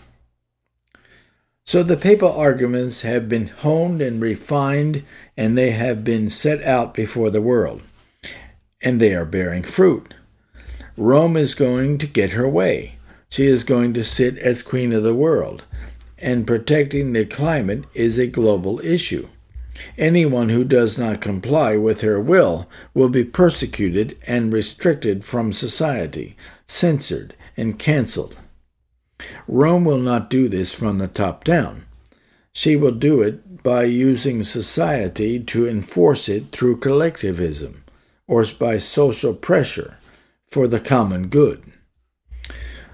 [1.64, 5.04] So the papal arguments have been honed and refined,
[5.36, 7.82] and they have been set out before the world.
[8.80, 10.14] And they are bearing fruit.
[10.96, 12.96] Rome is going to get her way.
[13.28, 15.64] She is going to sit as queen of the world,
[16.18, 19.28] and protecting the climate is a global issue.
[19.98, 26.36] Anyone who does not comply with her will will be persecuted and restricted from society,
[26.66, 28.36] censored, and canceled.
[29.48, 31.86] Rome will not do this from the top down.
[32.52, 37.84] She will do it by using society to enforce it through collectivism
[38.26, 39.98] or by social pressure
[40.46, 41.62] for the common good.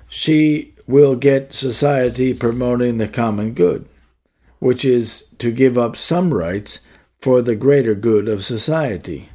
[0.08, 3.88] She will get society promoting the common good,
[4.62, 6.88] which is to give up some rights
[7.20, 9.28] for the greater good of society.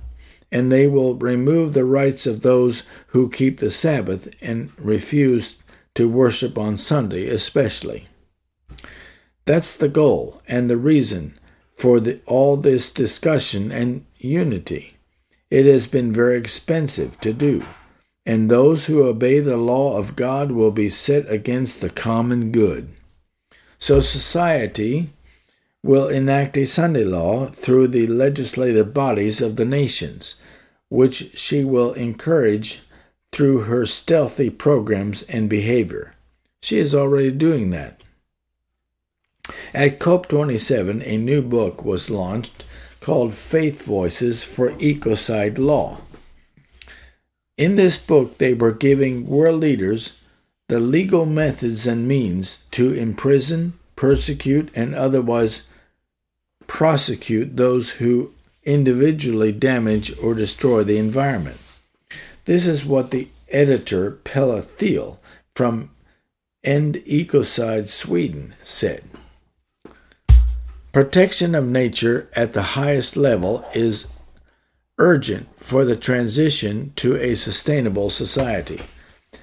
[0.53, 5.57] And they will remove the rights of those who keep the Sabbath and refuse
[5.95, 8.07] to worship on Sunday, especially.
[9.43, 11.37] That's the goal and the reason
[11.73, 14.95] for the, all this discussion and unity.
[15.51, 17.65] It has been very expensive to do,
[18.25, 22.87] and those who obey the law of God will be set against the common good.
[23.77, 25.09] So society
[25.83, 30.35] will enact a Sunday law through the legislative bodies of the nations,
[30.89, 32.81] which she will encourage
[33.31, 36.15] through her stealthy programs and behavior.
[36.61, 38.03] She is already doing that.
[39.73, 42.65] At COP27, a new book was launched
[42.99, 46.01] called Faith Voices for Ecocide Law.
[47.57, 50.19] In this book, they were giving world leaders
[50.67, 55.67] the legal methods and means to imprison, persecute, and otherwise
[56.67, 58.31] prosecute those who
[58.63, 61.57] individually damage or destroy the environment.
[62.45, 65.19] This is what the editor Pella Thiel
[65.53, 65.89] from
[66.63, 69.03] End Ecocide Sweden said.
[70.91, 74.07] Protection of nature at the highest level is
[74.97, 78.81] urgent for the transition to a sustainable society.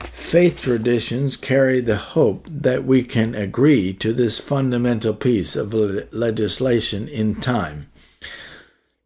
[0.01, 5.72] Faith traditions carry the hope that we can agree to this fundamental piece of
[6.12, 7.90] legislation in time.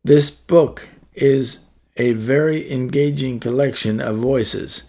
[0.05, 1.67] This book is
[1.97, 4.85] a very engaging collection of voices,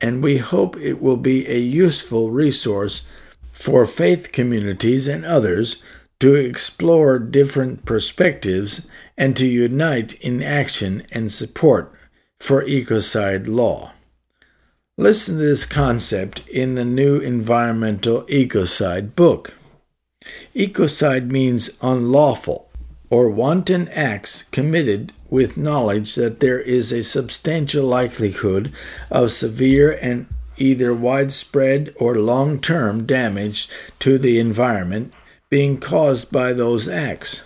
[0.00, 3.06] and we hope it will be a useful resource
[3.50, 5.82] for faith communities and others
[6.20, 11.92] to explore different perspectives and to unite in action and support
[12.38, 13.92] for ecocide law.
[15.00, 19.54] Listen to this concept in the new environmental ecocide book.
[20.56, 22.68] Ecocide means unlawful
[23.08, 28.72] or wanton acts committed with knowledge that there is a substantial likelihood
[29.08, 30.26] of severe and
[30.56, 33.68] either widespread or long term damage
[34.00, 35.12] to the environment
[35.48, 37.42] being caused by those acts.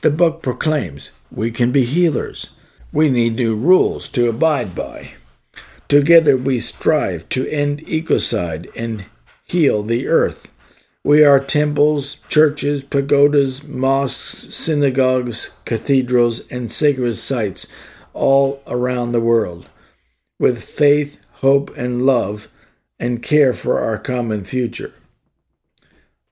[0.00, 2.50] The book proclaims we can be healers.
[2.92, 5.12] We need new rules to abide by.
[5.88, 9.06] Together we strive to end ecocide and
[9.44, 10.52] heal the earth.
[11.04, 17.68] We are temples, churches, pagodas, mosques, synagogues, cathedrals, and sacred sites
[18.12, 19.68] all around the world,
[20.40, 22.48] with faith, hope, and love,
[22.98, 24.94] and care for our common future.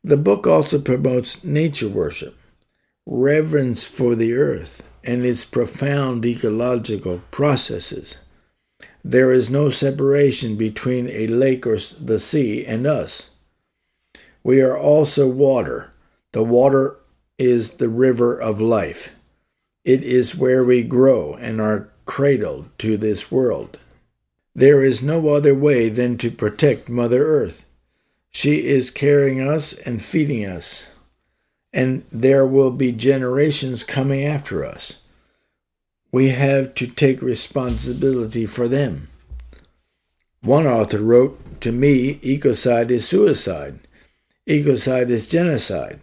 [0.03, 2.37] The book also promotes nature worship,
[3.07, 8.19] reverence for the earth, and its profound ecological processes.
[9.07, 13.33] There is no separation between a lake or the sea and us.
[14.43, 15.93] We are also water.
[16.33, 16.97] The water
[17.37, 19.15] is the river of life.
[19.85, 23.77] It is where we grow and are cradled to this world.
[24.55, 27.67] There is no other way than to protect Mother Earth.
[28.31, 30.91] She is carrying us and feeding us,
[31.75, 35.04] and there will be generations coming after us
[36.15, 39.09] we have to take responsibility for them.
[40.43, 43.81] One author wrote, To me, ecocide is suicide.
[44.47, 45.99] Ecocide is genocide.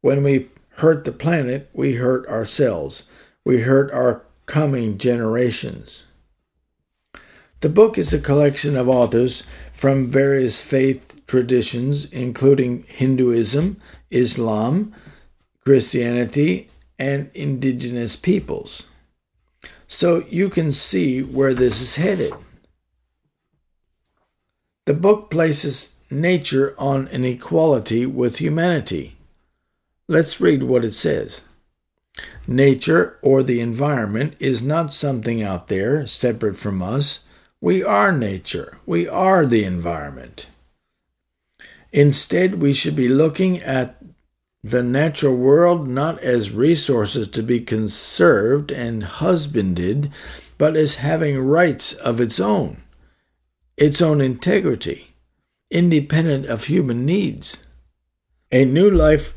[0.00, 3.04] When we hurt the planet, we hurt ourselves.
[3.44, 6.04] We hurt our coming generations.
[7.60, 9.42] The book is a collection of authors
[9.74, 13.78] from various faith traditions, including Hinduism,
[14.10, 14.94] Islam,
[15.66, 18.84] Christianity, and indigenous peoples.
[19.94, 22.32] So you can see where this is headed.
[24.86, 29.16] The book places nature on an equality with humanity.
[30.08, 31.42] Let's read what it says.
[32.48, 37.28] Nature or the environment is not something out there separate from us.
[37.60, 38.78] We are nature.
[38.86, 40.48] We are the environment.
[41.92, 44.03] Instead, we should be looking at
[44.64, 50.10] the natural world not as resources to be conserved and husbanded,
[50.56, 52.82] but as having rights of its own,
[53.76, 55.14] its own integrity,
[55.70, 57.58] independent of human needs.
[58.50, 59.36] A new life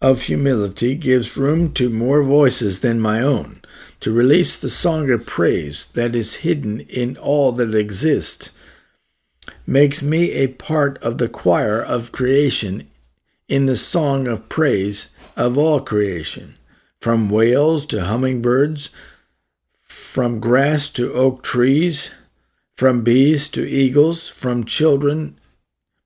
[0.00, 3.60] of humility gives room to more voices than my own,
[4.00, 8.48] to release the song of praise that is hidden in all that exists,
[9.66, 12.88] makes me a part of the choir of creation
[13.48, 16.56] in the song of praise of all creation,
[17.00, 18.90] from whales to hummingbirds,
[19.82, 22.12] from grass to oak trees,
[22.76, 25.38] from bees to eagles, from children,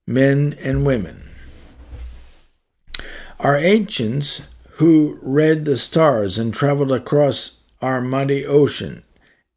[0.07, 1.29] men, and women.
[3.39, 9.05] Our ancients who read the stars and traveled across our mighty ocean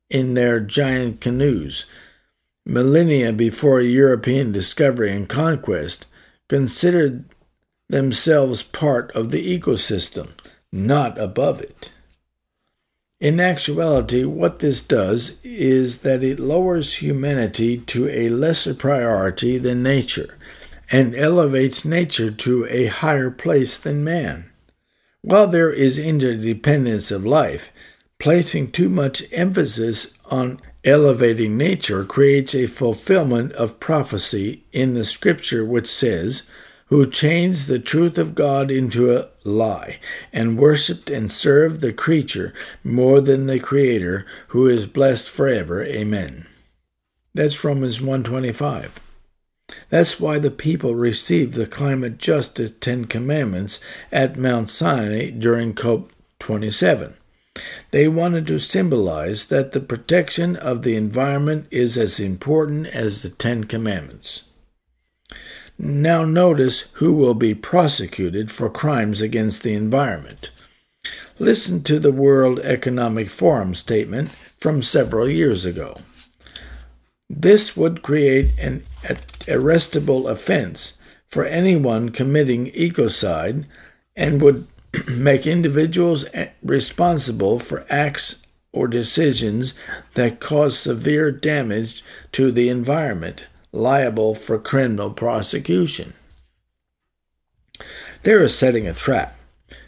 [0.10, 1.86] in their giant canoes,
[2.66, 6.06] millennia before European discovery and conquest,
[6.48, 7.26] considered
[7.92, 10.30] themselves part of the ecosystem,
[10.72, 11.92] not above it.
[13.20, 19.84] In actuality, what this does is that it lowers humanity to a lesser priority than
[19.84, 20.40] nature
[20.92, 24.52] and elevates nature to a higher place than man.
[25.22, 27.72] While there is interdependence of life,
[28.18, 35.64] placing too much emphasis on elevating nature creates a fulfillment of prophecy in the scripture
[35.64, 36.50] which says,
[36.92, 39.98] who changed the truth of God into a lie,
[40.34, 45.82] and worshipped and served the creature more than the Creator, who is blessed forever.
[45.86, 46.48] Amen.
[47.34, 49.00] That's Romans 125.
[49.90, 53.80] That's why the people received the climate justice Ten Commandments
[54.12, 57.14] at Mount Sinai during COP 27.
[57.92, 63.30] They wanted to symbolize that the protection of the environment is as important as the
[63.30, 64.51] Ten Commandments.
[65.84, 70.52] Now, notice who will be prosecuted for crimes against the environment.
[71.40, 74.30] Listen to the World Economic Forum statement
[74.60, 75.98] from several years ago.
[77.28, 78.84] This would create an
[79.48, 83.66] arrestable offense for anyone committing ecocide
[84.16, 84.68] and would
[85.08, 89.74] make individuals eh, responsible for acts or decisions
[90.14, 92.04] that cause severe damage
[92.34, 96.14] to the environment liable for criminal prosecution.
[98.24, 99.38] They are setting a trap,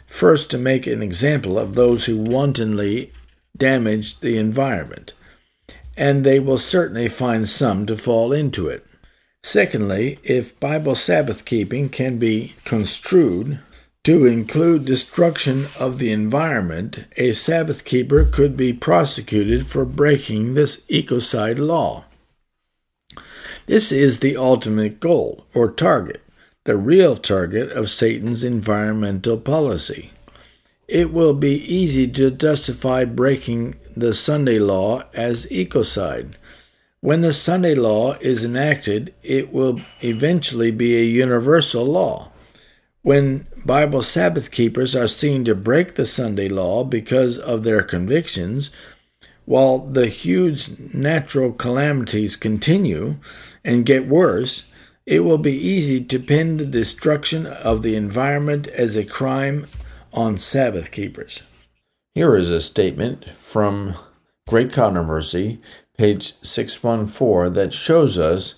[0.06, 3.12] first to make an example of those who wantonly
[3.56, 5.12] damage the environment,
[5.96, 8.84] and they will certainly find some to fall into it.
[9.42, 13.60] Secondly, if Bible Sabbath keeping can be construed
[14.02, 20.84] to include destruction of the environment, a Sabbath keeper could be prosecuted for breaking this
[20.86, 22.04] ecocide law.
[23.66, 26.22] This is the ultimate goal or target,
[26.64, 30.10] the real target of Satan's environmental policy.
[30.86, 36.34] It will be easy to justify breaking the Sunday law as ecocide.
[37.00, 42.32] When the Sunday law is enacted, it will eventually be a universal law.
[43.00, 48.70] When Bible Sabbath keepers are seen to break the Sunday law because of their convictions,
[49.46, 53.16] while the huge natural calamities continue,
[53.64, 54.68] and get worse,
[55.06, 59.66] it will be easy to pin the destruction of the environment as a crime
[60.12, 61.42] on Sabbath keepers.
[62.14, 63.94] Here is a statement from
[64.48, 65.58] Great Controversy,
[65.96, 68.54] page 614, that shows us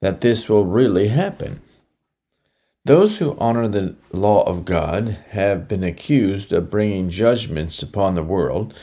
[0.00, 1.60] that this will really happen.
[2.84, 8.22] Those who honor the law of God have been accused of bringing judgments upon the
[8.22, 8.74] world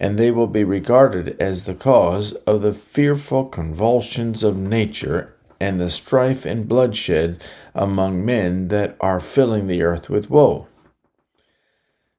[0.00, 5.78] and they will be regarded as the cause of the fearful convulsions of nature and
[5.78, 7.44] the strife and bloodshed
[7.74, 10.66] among men that are filling the earth with woe.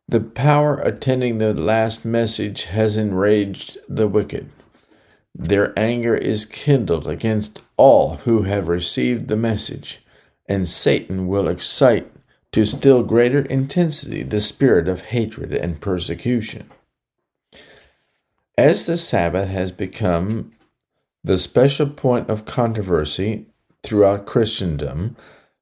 [0.08, 4.50] The power attending the last message has enraged the wicked.
[5.34, 10.06] Their anger is kindled against all who have received the message,
[10.48, 12.12] and Satan will excite
[12.52, 16.70] to still greater intensity the spirit of hatred and persecution.
[18.62, 20.52] As the Sabbath has become
[21.24, 23.48] the special point of controversy
[23.82, 25.16] throughout Christendom,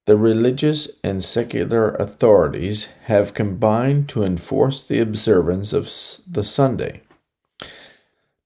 [0.06, 5.86] the religious and secular authorities have combined to enforce the observance of
[6.30, 7.04] the Sunday.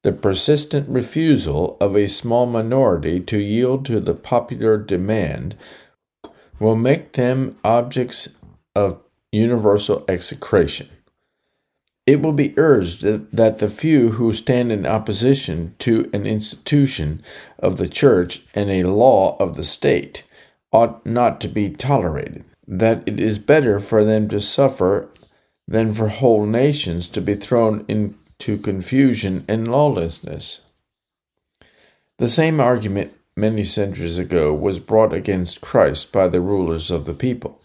[0.04, 5.56] The persistent refusal of a small minority to yield to the popular demand
[6.60, 8.38] will make them objects
[8.76, 9.01] of
[9.32, 10.89] universal execration.
[12.06, 17.24] It will be urged that the few who stand in opposition to an institution
[17.60, 20.26] of the church and a law of the state
[20.74, 25.10] ought not to be tolerated, that it is better for them to suffer
[25.66, 30.62] than for whole nations to be thrown into confusion and lawlessness.
[32.18, 37.14] The same argument many centuries ago was brought against Christ by the rulers of the
[37.14, 37.62] people.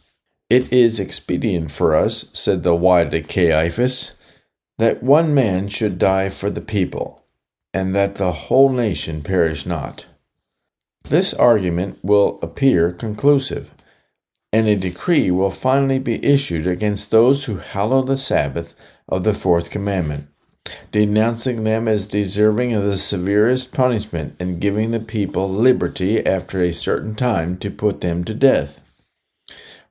[0.49, 4.13] It is expedient for us, said the wily Caiaphas,
[4.79, 7.25] that one man should die for the people,
[7.75, 10.07] and that the whole nation perish not.
[11.05, 13.75] This argument will appear conclusive,
[14.53, 18.75] and a decree will finally be issued against those who hallow the Sabbath
[19.09, 20.29] of the fourth commandment,
[20.93, 26.73] denouncing them as deserving of the severest punishment and giving the people liberty after a
[26.73, 28.88] certain time to put them to death.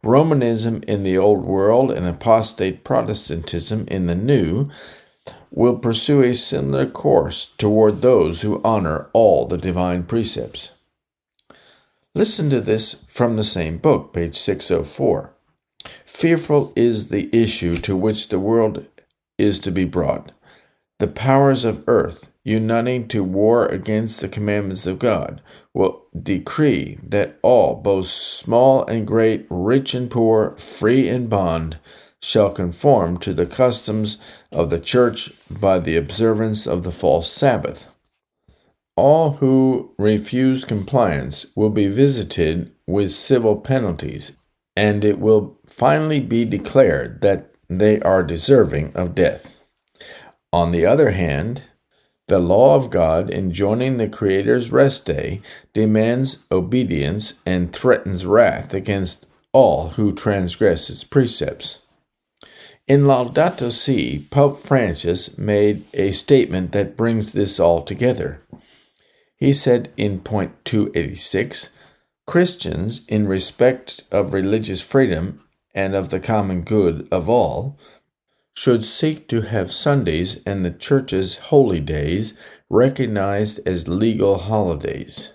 [0.08, 4.70] Romanism in the Old World and apostate Protestantism in the New
[5.52, 10.72] will pursue a similar course toward those who honor all the divine precepts.
[12.16, 15.34] Listen to this from the same book, page 604.
[16.06, 18.88] Fearful is the issue to which the world
[19.38, 20.32] is to be brought.
[21.00, 25.42] The powers of earth, uniting to war against the commandments of God,
[25.74, 31.78] will decree that all, both small and great, rich and poor, free and bond,
[32.22, 34.18] shall conform to the customs
[34.52, 37.88] of the church by the observance of the false Sabbath.
[38.96, 44.38] All who refuse compliance will be visited with civil penalties,
[44.76, 49.62] and it will finally be declared that they are deserving of death.
[50.52, 51.64] On the other hand,
[52.28, 55.40] the law of God enjoining the Creator's rest day
[55.78, 61.86] demands obedience and threatens wrath against all who transgress its precepts.
[62.88, 68.42] In Laudato Si, Pope Francis made a statement that brings this all together.
[69.36, 71.70] He said in point 286
[72.26, 75.44] Christians, in respect of religious freedom
[75.76, 77.78] and of the common good of all,
[78.56, 82.34] should seek to have Sundays and the Church's holy days
[82.68, 85.34] recognized as legal holidays.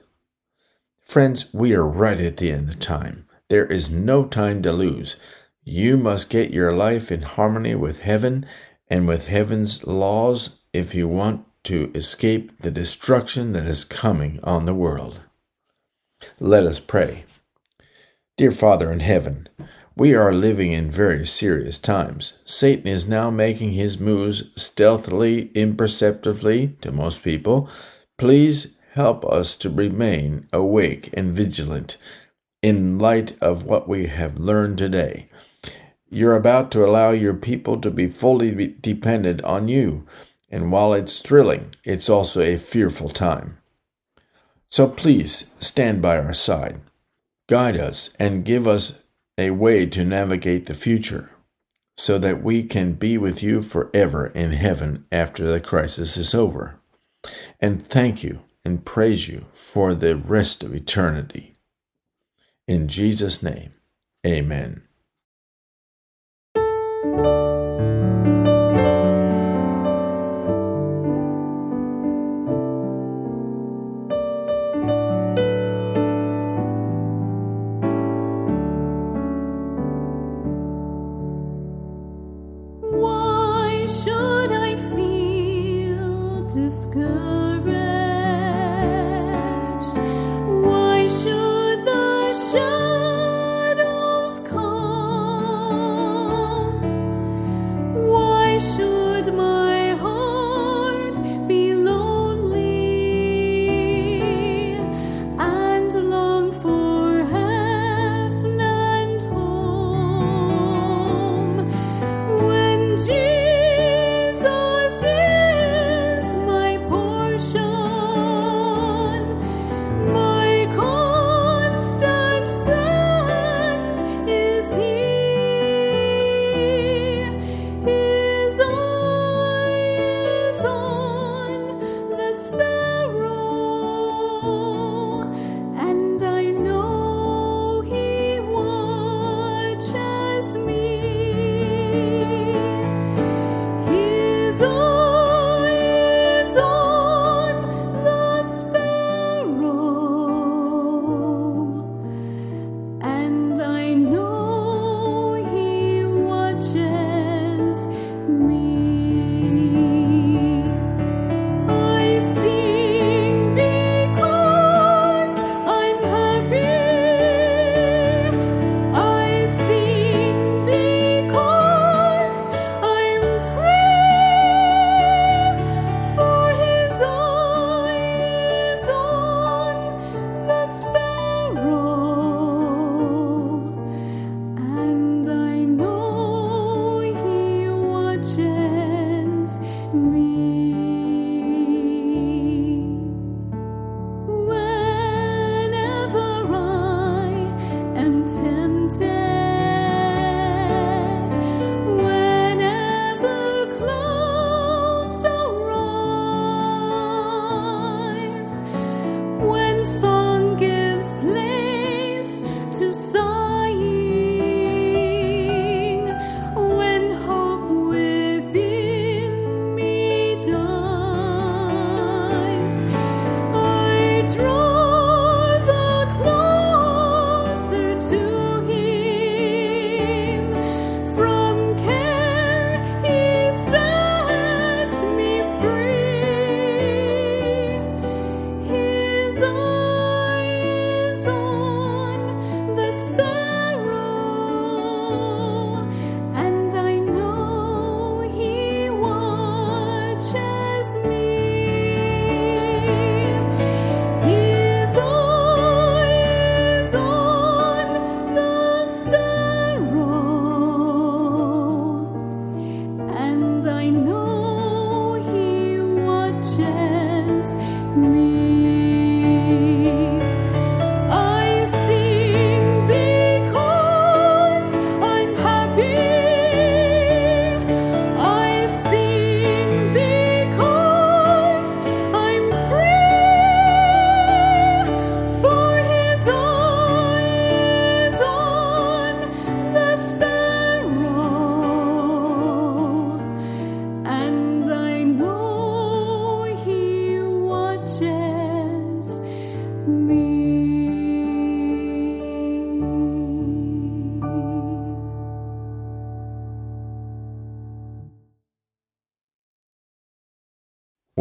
[1.13, 3.27] Friends, we are right at the end of time.
[3.51, 5.17] There is no time to lose.
[5.63, 8.47] You must get your life in harmony with heaven
[8.89, 14.65] and with heaven's laws if you want to escape the destruction that is coming on
[14.65, 15.21] the world.
[16.41, 17.27] Let us pray.
[18.39, 19.51] Dear Father in heaven,
[19.95, 22.39] we are living in very serious times.
[22.47, 27.69] Satan is now making his moves stealthily, imperceptibly to most people.
[28.17, 31.97] Please help us to remain awake and vigilant
[32.63, 35.27] in light of what we have learned today.
[36.11, 40.07] You're about to allow your people to be fully dependent on you,
[40.51, 43.57] and while it's thrilling, it's also a fearful time.
[44.69, 46.81] So please stand by our side,
[47.49, 49.03] guide us, and give us
[49.39, 51.31] a way to navigate the future
[51.97, 56.79] so that we can be with you forever in heaven after the crisis is over.
[57.59, 61.55] And thank you and praise you for the rest of eternity.
[62.69, 63.73] In Jesus' name,
[64.27, 64.83] amen.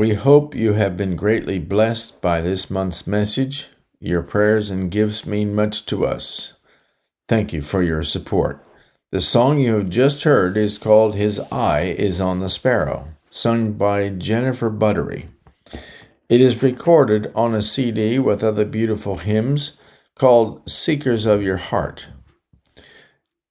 [0.02, 3.68] We hope you have been greatly blessed by this month's message.
[4.00, 6.54] Your prayers and gifts mean much to us.
[7.28, 8.66] Thank you for your support.
[9.12, 13.74] The song you have just heard is called His Eye is on the Sparrow, sung
[13.74, 15.30] by Jennifer Buttery.
[16.30, 19.80] It is recorded on a CD with other beautiful hymns
[20.16, 22.08] called Seekers of Your Heart.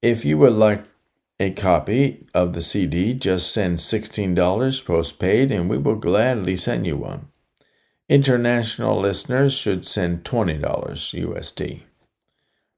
[0.01, 0.90] If you would like
[1.41, 6.95] a copy of the CD, just send $16 postpaid and we will gladly send you
[6.95, 7.29] one.
[8.07, 11.81] International listeners should send $20 USD.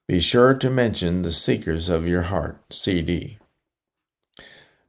[0.08, 3.38] Be sure to mention the Seekers of Your Heart CD.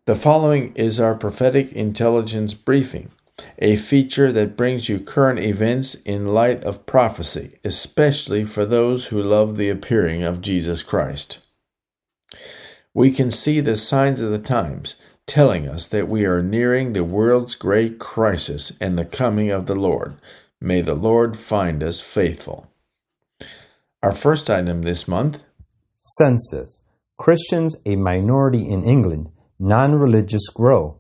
[0.07, 3.11] The following is our prophetic intelligence briefing,
[3.59, 9.21] a feature that brings you current events in light of prophecy, especially for those who
[9.21, 11.44] love the appearing of Jesus Christ
[12.95, 14.95] we can see the signs of the times
[15.27, 19.75] telling us that we are nearing the world's great crisis and the coming of the
[19.75, 20.15] Lord.
[20.61, 22.71] May the Lord find us faithful.
[24.03, 25.43] Our first item this month
[25.99, 26.83] Census
[27.19, 30.99] Christians, a minority in England, non religious grow.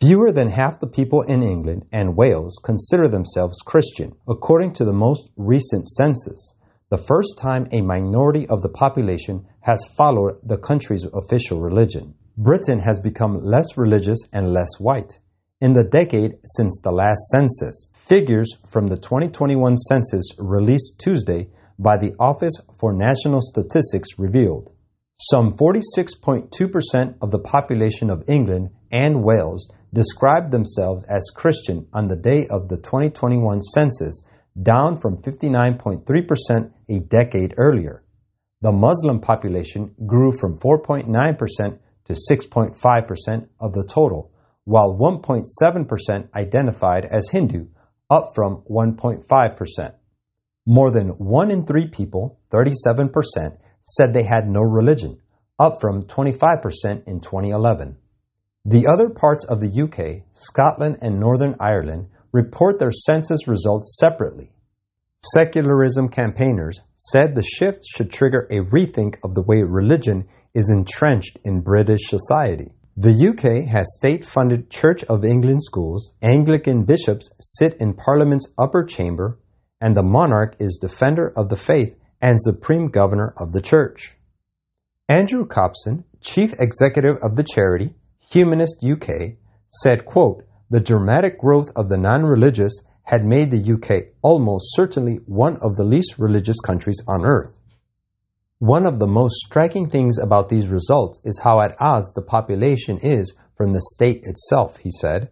[0.00, 4.92] Fewer than half the people in England and Wales consider themselves Christian, according to the
[4.92, 6.54] most recent census
[6.92, 12.12] the first time a minority of the population has followed the country's official religion.
[12.36, 15.18] Britain has become less religious and less white.
[15.62, 21.96] In the decade since the last census, figures from the 2021 census released Tuesday by
[21.96, 24.70] the Office for National Statistics revealed
[25.18, 32.16] some 46.2% of the population of England and Wales described themselves as Christian on the
[32.16, 34.20] day of the 2021 census
[34.60, 38.04] down from 59.3% a decade earlier.
[38.60, 44.30] The Muslim population grew from 4.9% to 6.5% of the total,
[44.64, 47.66] while 1.7% identified as Hindu,
[48.10, 49.94] up from 1.5%.
[50.66, 55.18] More than 1 in 3 people, 37%, said they had no religion,
[55.58, 57.96] up from 25% in 2011.
[58.64, 64.52] The other parts of the UK, Scotland, and Northern Ireland report their census results separately.
[65.24, 71.38] Secularism campaigners said the shift should trigger a rethink of the way religion is entrenched
[71.44, 72.72] in British society.
[72.96, 78.84] The UK has state funded Church of England schools, Anglican bishops sit in Parliament's upper
[78.84, 79.38] chamber,
[79.80, 84.16] and the monarch is defender of the faith and supreme governor of the church.
[85.08, 87.94] Andrew Copson, chief executive of the charity
[88.32, 89.34] Humanist UK,
[89.70, 92.72] said, quote, the dramatic growth of the non-religious
[93.04, 97.52] had made the UK almost certainly one of the least religious countries on earth.
[98.58, 102.98] One of the most striking things about these results is how at odds the population
[103.02, 105.30] is from the state itself, he said.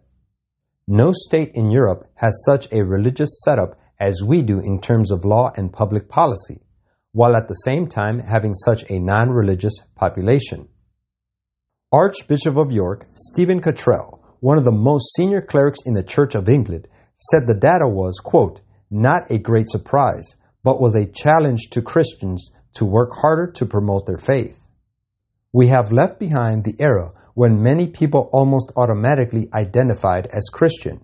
[0.87, 5.23] No state in Europe has such a religious setup as we do in terms of
[5.23, 6.59] law and public policy,
[7.13, 10.67] while at the same time having such a non religious population.
[11.93, 16.49] Archbishop of York, Stephen Cottrell, one of the most senior clerics in the Church of
[16.49, 16.87] England,
[17.21, 22.51] said the data was, quote, not a great surprise, but was a challenge to Christians
[22.73, 24.59] to work harder to promote their faith.
[25.53, 31.01] We have left behind the era when many people almost automatically identified as Christian,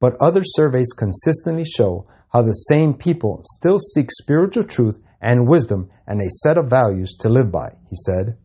[0.00, 5.90] but other surveys consistently show how the same people still seek spiritual truth and wisdom
[6.06, 8.36] and a set of values to live by, he said.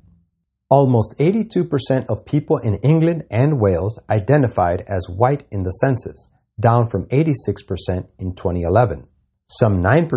[0.69, 6.29] Almost 82% of people in England and Wales identified as white in the census,
[6.59, 9.07] down from 86% in 2011.
[9.47, 10.09] Some 9%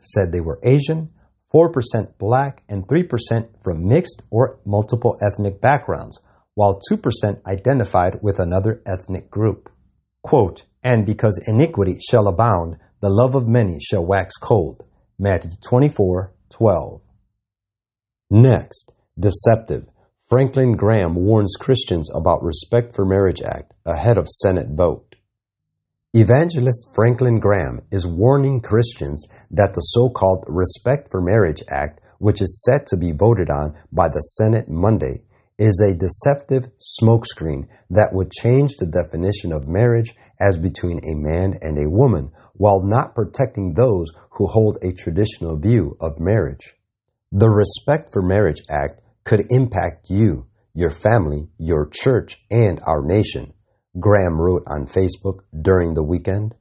[0.00, 1.10] said they were Asian,
[1.52, 6.20] 4% black, and 3% from mixed or multiple ethnic backgrounds,
[6.54, 9.70] while 2% identified with another ethnic group.
[10.22, 14.84] Quote, and because iniquity shall abound, the love of many shall wax cold.
[15.18, 17.00] Matthew 24, 12.
[18.30, 19.86] Next, deceptive.
[20.28, 25.05] Franklin Graham warns Christians about Respect for Marriage Act ahead of Senate vote.
[26.18, 32.64] Evangelist Franklin Graham is warning Christians that the so-called Respect for Marriage Act, which is
[32.64, 35.24] set to be voted on by the Senate Monday,
[35.58, 41.52] is a deceptive smokescreen that would change the definition of marriage as between a man
[41.60, 46.76] and a woman while not protecting those who hold a traditional view of marriage.
[47.30, 53.52] The Respect for Marriage Act could impact you, your family, your church, and our nation.
[53.98, 56.54] Graham wrote on Facebook during the weekend.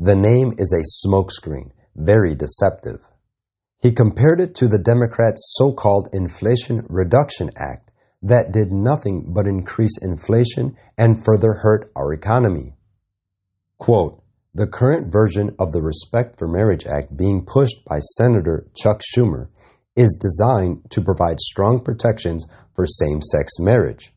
[0.00, 3.00] The name is a smokescreen, very deceptive.
[3.80, 9.96] He compared it to the Democrats' so-called Inflation Reduction Act that did nothing but increase
[10.00, 12.74] inflation and further hurt our economy.
[13.78, 14.22] Quote,
[14.54, 19.48] the current version of the Respect for Marriage Act being pushed by Senator Chuck Schumer
[19.94, 24.12] is designed to provide strong protections for same-sex marriage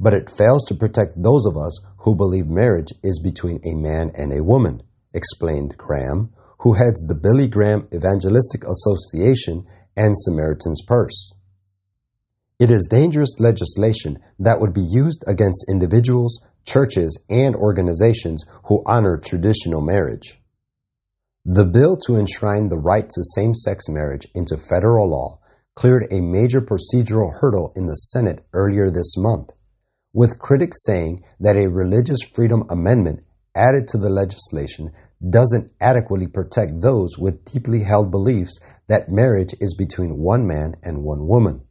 [0.00, 4.10] but it fails to protect those of us who believe marriage is between a man
[4.14, 4.82] and a woman,
[5.12, 11.34] explained Graham, who heads the Billy Graham Evangelistic Association and Samaritan's Purse.
[12.58, 19.18] It is dangerous legislation that would be used against individuals, churches, and organizations who honor
[19.18, 20.40] traditional marriage.
[21.44, 25.40] The bill to enshrine the right to same sex marriage into federal law
[25.74, 29.50] cleared a major procedural hurdle in the Senate earlier this month
[30.12, 33.20] with critics saying that a religious freedom amendment
[33.54, 34.90] added to the legislation
[35.28, 38.58] doesn't adequately protect those with deeply held beliefs
[38.88, 41.62] that marriage is between one man and one woman.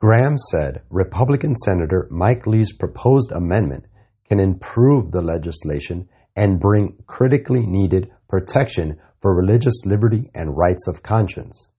[0.00, 3.86] Graham said Republican Senator Mike Lee's proposed amendment
[4.28, 11.02] can improve the legislation and bring critically needed protection for religious liberty and rights of
[11.02, 11.70] conscience.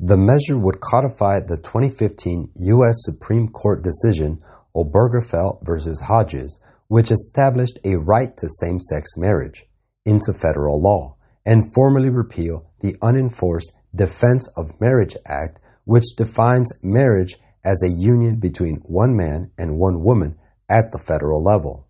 [0.00, 2.96] The measure would codify the 2015 U.S.
[2.98, 4.42] Supreme Court decision
[4.76, 9.64] Obergefell versus Hodges, which established a right to same-sex marriage,
[10.04, 17.36] into federal law and formally repeal the unenforced Defense of Marriage Act, which defines marriage
[17.64, 20.36] as a union between one man and one woman
[20.68, 21.88] at the federal level.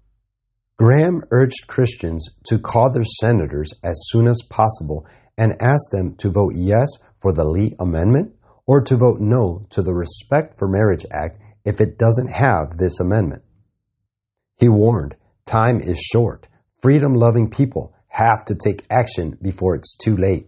[0.78, 5.06] Graham urged Christians to call their senators as soon as possible
[5.38, 6.88] and ask them to vote yes
[7.20, 8.34] for the Lee Amendment
[8.66, 13.00] or to vote no to the Respect for Marriage Act if it doesn't have this
[13.00, 13.42] amendment.
[14.56, 16.46] He warned, time is short.
[16.80, 20.46] Freedom loving people have to take action before it's too late.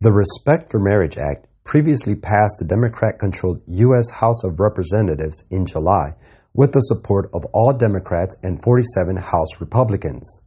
[0.00, 4.10] The Respect for Marriage Act previously passed the Democrat controlled U.S.
[4.10, 6.14] House of Representatives in July
[6.52, 10.42] with the support of all Democrats and 47 House Republicans.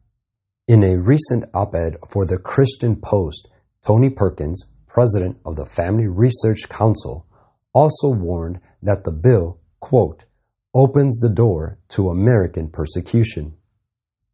[0.67, 3.47] In a recent op ed for the Christian Post,
[3.85, 7.25] Tony Perkins, president of the Family Research Council,
[7.73, 10.25] also warned that the bill quote,
[10.73, 13.55] opens the door to American persecution.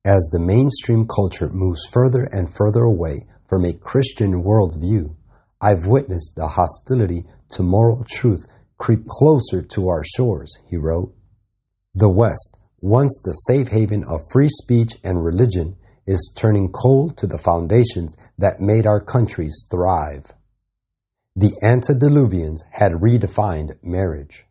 [0.04, 5.16] As the mainstream culture moves further and further away from a Christian worldview,
[5.62, 8.46] I've witnessed the hostility to moral truth
[8.78, 11.16] creep closer to our shores, he wrote.
[11.94, 17.28] The West, once the safe haven of free speech and religion, is turning cold to
[17.28, 20.34] the foundations that made our countries thrive.
[21.36, 24.46] The antediluvians had redefined marriage.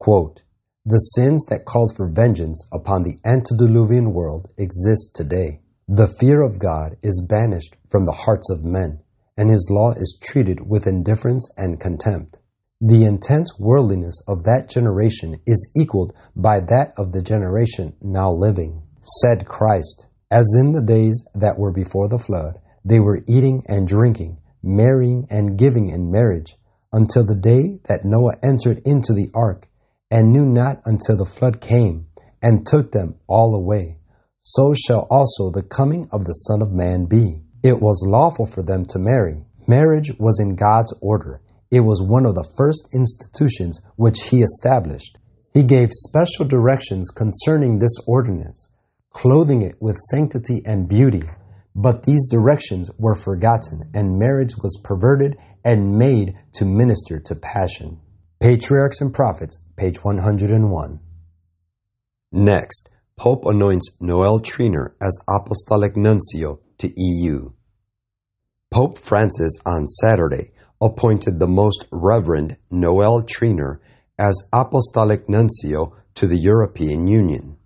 [0.00, 0.40] Quote,
[0.86, 5.60] the sins that called for vengeance upon the antediluvian world exist today.
[5.86, 9.00] The fear of God is banished from the hearts of men,
[9.36, 12.38] and his law is treated with indifference and contempt.
[12.80, 18.82] The intense worldliness of that generation is equaled by that of the generation now living.
[19.20, 23.86] Said Christ, As in the days that were before the flood, they were eating and
[23.86, 26.56] drinking, marrying and giving in marriage,
[26.90, 29.66] until the day that Noah entered into the ark,
[30.10, 32.06] and knew not until the flood came,
[32.42, 33.98] and took them all away.
[34.42, 37.42] So shall also the coming of the Son of Man be.
[37.62, 39.44] It was lawful for them to marry.
[39.66, 41.42] Marriage was in God's order.
[41.70, 45.18] It was one of the first institutions which He established.
[45.52, 48.68] He gave special directions concerning this ordinance,
[49.10, 51.22] clothing it with sanctity and beauty.
[51.74, 58.00] But these directions were forgotten, and marriage was perverted and made to minister to passion.
[58.40, 60.98] Patriarchs and Prophets, page 101.
[62.32, 67.50] Next, Pope anoints Noel Treanor as Apostolic Nuncio to EU.
[68.70, 73.80] Pope Francis on Saturday appointed the Most Reverend Noel Treanor
[74.18, 77.58] as Apostolic Nuncio to the European Union.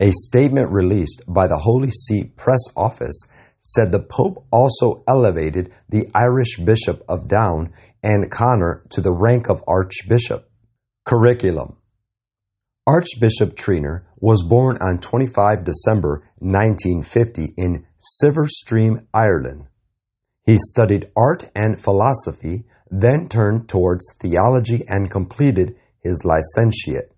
[0.00, 3.20] A statement released by the Holy See Press Office
[3.58, 7.74] said the Pope also elevated the Irish Bishop of Down
[8.06, 10.48] and Connor to the rank of Archbishop.
[11.04, 11.76] Curriculum
[12.86, 17.84] Archbishop Treanor was born on 25 December 1950 in
[18.22, 19.66] Silverstream, Ireland.
[20.44, 27.10] He studied art and philosophy, then turned towards theology and completed his licentiate.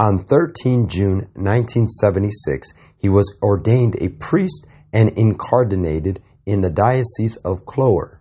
[0.00, 7.64] On 13 June 1976, he was ordained a priest and incardinated in the Diocese of
[7.64, 8.15] Clogher.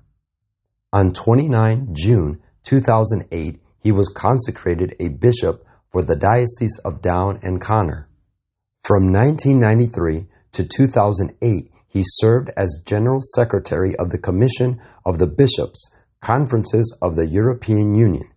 [0.95, 7.59] On 29 June 2008, he was consecrated a bishop for the Diocese of Down and
[7.59, 8.07] Connor.
[8.81, 15.91] From 1993 to 2008, he served as General Secretary of the Commission of the Bishops,
[16.21, 18.29] Conferences of the European Union,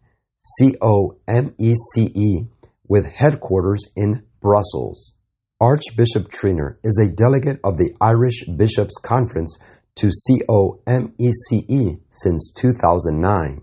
[0.61, 2.49] COMECE,
[2.89, 5.15] with headquarters in Brussels.
[5.61, 9.57] Archbishop Treanor is a delegate of the Irish Bishops' Conference
[9.99, 13.63] to COMECE since 2009.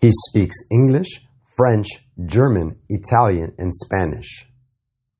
[0.00, 1.22] He speaks English,
[1.56, 1.88] French,
[2.24, 4.46] German, Italian, and Spanish.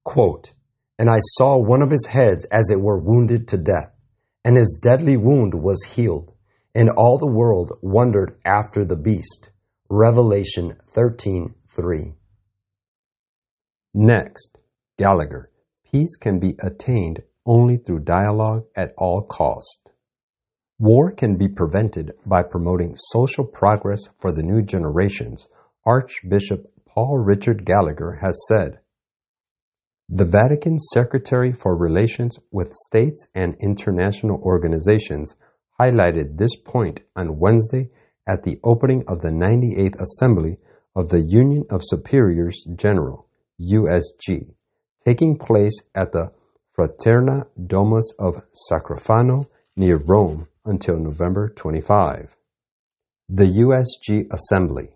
[0.05, 0.53] Quote,
[0.99, 3.93] and I saw one of his heads as it were wounded to death,
[4.45, 6.33] and his deadly wound was healed,
[6.75, 9.51] and all the world wondered after the beast.
[9.89, 12.15] Revelation 13:3.
[13.95, 14.59] Next,
[14.99, 15.51] Gallagher.
[15.91, 19.86] Peace can be attained only through dialogue at all cost.
[20.79, 25.49] War can be prevented by promoting social progress for the new generations,
[25.87, 28.81] Archbishop Paul Richard Gallagher has said.
[30.11, 35.35] The Vatican Secretary for Relations with States and International Organizations
[35.81, 37.89] highlighted this point on Wednesday
[38.29, 40.59] at the opening of the 98th Assembly
[40.95, 43.27] of the Union of Superiors General.
[43.59, 44.53] USG,
[45.07, 46.33] taking place at the
[46.79, 52.37] Fraterna Domus of Sacrofano near Rome until November 25.
[53.29, 54.91] The USG Assembly.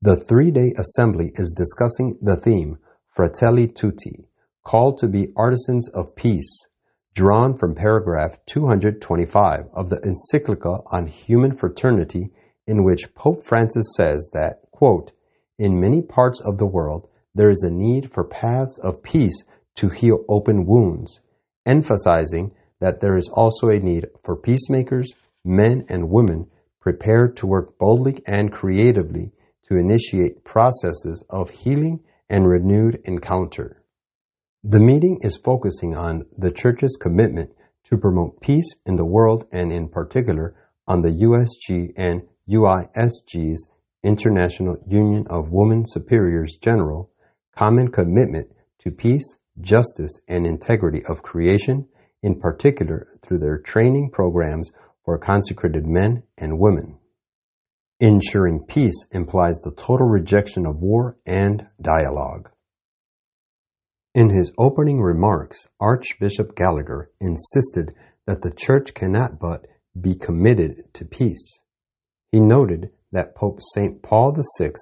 [0.00, 2.78] The three day assembly is discussing the theme
[3.14, 4.26] Fratelli Tutti,
[4.64, 6.66] called to be artisans of peace,
[7.14, 12.32] drawn from paragraph 225 of the encyclical on human fraternity,
[12.66, 15.12] in which Pope Francis says that, quote,
[15.58, 19.44] in many parts of the world, there is a need for paths of peace
[19.76, 21.20] to heal open wounds,
[21.64, 22.52] emphasizing
[22.82, 25.14] that there is also a need for peacemakers,
[25.44, 26.44] men and women
[26.80, 29.30] prepared to work boldly and creatively
[29.68, 33.84] to initiate processes of healing and renewed encounter.
[34.64, 37.52] The meeting is focusing on the Church's commitment
[37.84, 40.56] to promote peace in the world and, in particular,
[40.88, 43.68] on the USG and UISG's
[44.02, 47.12] International Union of Women Superiors General
[47.54, 48.48] common commitment
[48.80, 51.86] to peace, justice, and integrity of creation,
[52.22, 54.72] in particular through their training programs
[55.04, 56.98] for consecrated men and women.
[58.00, 62.50] Ensuring peace implies the total rejection of war and dialogue.
[64.14, 67.94] In his opening remarks, Archbishop Gallagher insisted
[68.26, 69.66] that the Church cannot but
[69.98, 71.60] be committed to peace.
[72.30, 74.02] He noted that Pope St.
[74.02, 74.72] Paul VI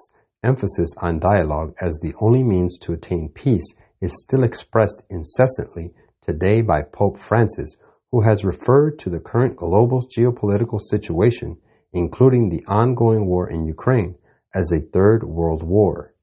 [0.43, 6.61] emphasis on dialogue as the only means to attain peace is still expressed incessantly today
[6.61, 7.75] by Pope Francis,
[8.11, 11.57] who has referred to the current global geopolitical situation,
[11.93, 14.15] including the ongoing war in Ukraine,
[14.53, 16.13] as a third world war.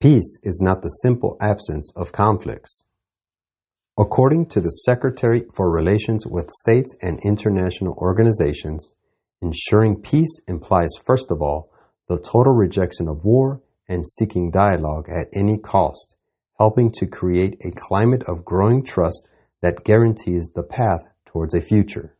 [0.00, 2.84] Peace is not the simple absence of conflicts.
[3.98, 8.94] According to the Secretary for Relations with States and International Organizations,
[9.40, 11.70] ensuring peace implies, first of all,
[12.08, 16.16] the total rejection of war and seeking dialogue at any cost,
[16.58, 19.28] helping to create a climate of growing trust
[19.60, 22.14] that guarantees the path towards a future.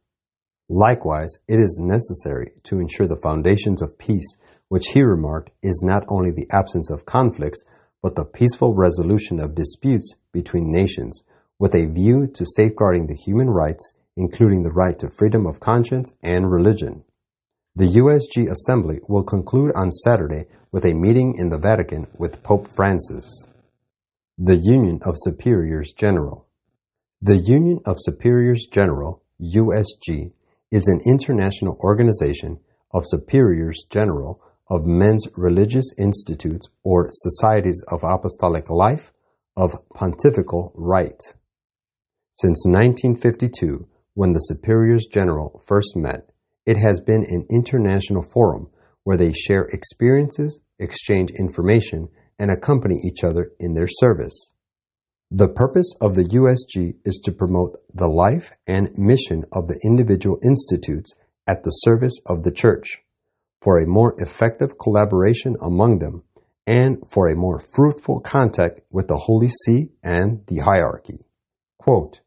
[0.68, 4.36] Likewise, it is necessary to ensure the foundations of peace,
[4.68, 7.62] which he remarked is not only the absence of conflicts,
[8.00, 11.22] but the peaceful resolution of disputes between nations,
[11.58, 16.10] with a view to safeguarding the human rights, including the right to freedom of conscience
[16.22, 17.04] and religion.
[17.76, 22.68] The USG Assembly will conclude on Saturday with a meeting in the Vatican with Pope
[22.74, 23.46] Francis.
[24.44, 26.48] The Union of Superiors General.
[27.20, 30.32] The Union of Superiors General, USG,
[30.72, 32.58] is an international organization
[32.92, 39.12] of superiors general of men's religious institutes or societies of apostolic life
[39.56, 41.22] of pontifical right.
[42.40, 46.30] Since 1952, when the superiors general first met,
[46.66, 48.70] it has been an international forum
[49.04, 52.08] where they share experiences, exchange information,
[52.42, 54.50] and accompany each other in their service.
[55.30, 60.40] The purpose of the USG is to promote the life and mission of the individual
[60.42, 61.14] institutes
[61.46, 63.04] at the service of the Church,
[63.60, 66.24] for a more effective collaboration among them,
[66.66, 71.24] and for a more fruitful contact with the Holy See and the hierarchy.
[71.78, 72.22] Quote,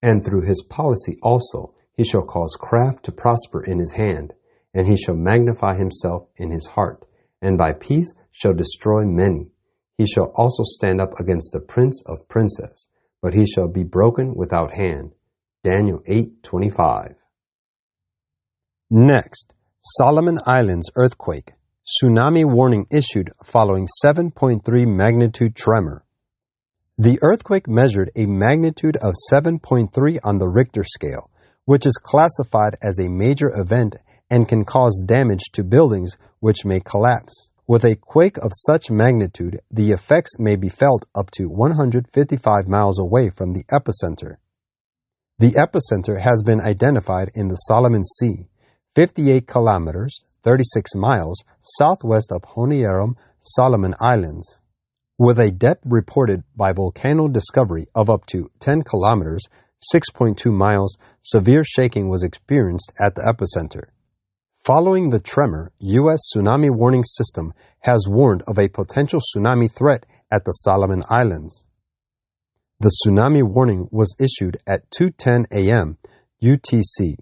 [0.00, 4.32] and through his policy also he shall cause craft to prosper in his hand,
[4.72, 7.04] and he shall magnify himself in his heart,
[7.42, 9.50] and by peace shall destroy many
[9.98, 12.88] he shall also stand up against the prince of princes,
[13.22, 15.12] but he shall be broken without hand.
[15.64, 17.16] Daniel 8:25.
[18.90, 21.54] Next, Solomon Islands earthquake.
[21.86, 26.04] Tsunami warning issued following 7.3 magnitude tremor.
[26.98, 31.30] The earthquake measured a magnitude of 7.3 on the Richter scale,
[31.64, 33.96] which is classified as a major event
[34.30, 37.50] and can cause damage to buildings which may collapse.
[37.68, 43.00] With a quake of such magnitude, the effects may be felt up to 155 miles
[43.00, 44.36] away from the epicenter.
[45.40, 48.46] The epicenter has been identified in the Solomon Sea,
[48.94, 54.60] 58 kilometers, 36 miles southwest of Honiara, Solomon Islands.
[55.18, 59.42] With a depth reported by Volcano Discovery of up to 10 kilometers,
[59.92, 63.88] 6.2 miles, severe shaking was experienced at the epicenter.
[64.66, 66.18] Following the tremor, U.S.
[66.34, 71.68] Tsunami Warning System has warned of a potential tsunami threat at the Solomon Islands.
[72.80, 75.98] The tsunami warning was issued at 2:10 a.m.
[76.42, 77.14] UTC.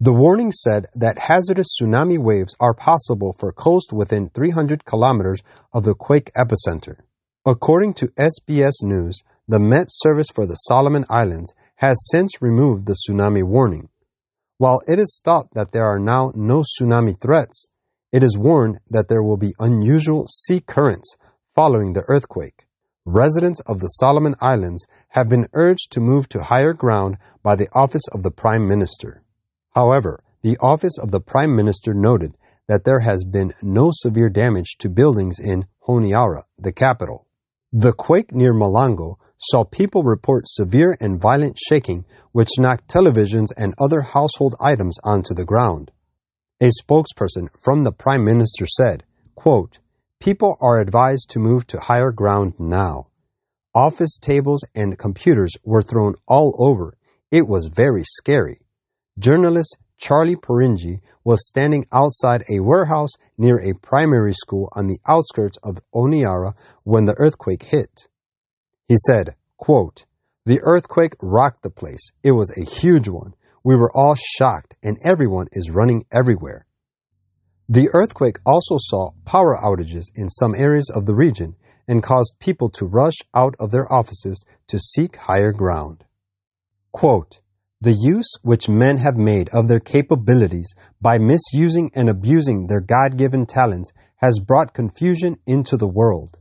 [0.00, 5.42] The warning said that hazardous tsunami waves are possible for coast within 300 kilometers
[5.72, 6.98] of the quake epicenter.
[7.46, 12.96] According to SBS News, the Met Service for the Solomon Islands has since removed the
[13.08, 13.88] tsunami warning.
[14.58, 17.66] While it is thought that there are now no tsunami threats,
[18.10, 21.14] it is warned that there will be unusual sea currents
[21.54, 22.66] following the earthquake.
[23.04, 27.68] Residents of the Solomon Islands have been urged to move to higher ground by the
[27.74, 29.22] office of the Prime Minister.
[29.74, 34.76] However, the office of the Prime Minister noted that there has been no severe damage
[34.78, 37.26] to buildings in Honiara, the capital.
[37.72, 43.74] The quake near Malango saw people report severe and violent shaking, which knocked televisions and
[43.78, 45.90] other household items onto the ground.
[46.60, 49.04] A spokesperson from the Prime Minister said,
[49.34, 49.78] quote,
[50.20, 53.08] People are advised to move to higher ground now.
[53.74, 56.96] Office tables and computers were thrown all over.
[57.30, 58.60] It was very scary.
[59.18, 65.58] Journalist Charlie Piringi was standing outside a warehouse near a primary school on the outskirts
[65.62, 66.54] of Honiara
[66.84, 68.08] when the earthquake hit.
[68.88, 70.04] He said, quote,
[70.44, 72.10] The earthquake rocked the place.
[72.22, 73.34] It was a huge one.
[73.64, 76.66] We were all shocked, and everyone is running everywhere.
[77.68, 81.56] The earthquake also saw power outages in some areas of the region
[81.88, 86.04] and caused people to rush out of their offices to seek higher ground.
[86.92, 87.40] Quote,
[87.80, 93.18] the use which men have made of their capabilities by misusing and abusing their God
[93.18, 96.38] given talents has brought confusion into the world.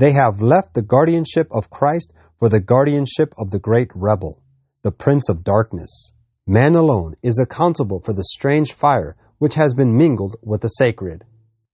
[0.00, 4.40] They have left the guardianship of Christ for the guardianship of the great rebel,
[4.80, 6.14] the prince of darkness.
[6.46, 11.24] Man alone is accountable for the strange fire which has been mingled with the sacred.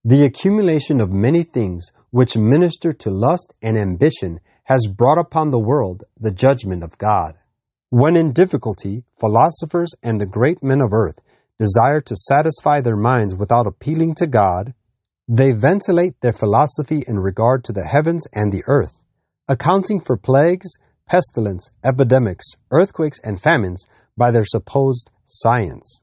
[0.04, 5.60] The accumulation of many things which minister to lust and ambition has brought upon the
[5.60, 7.34] world the judgment of God.
[7.90, 11.20] When in difficulty, philosophers and the great men of earth
[11.60, 14.74] desire to satisfy their minds without appealing to God,
[15.28, 19.02] they ventilate their philosophy in regard to the heavens and the earth,
[19.48, 20.68] accounting for plagues,
[21.06, 23.86] pestilence, epidemics, earthquakes, and famines
[24.16, 26.00] by their supposed science.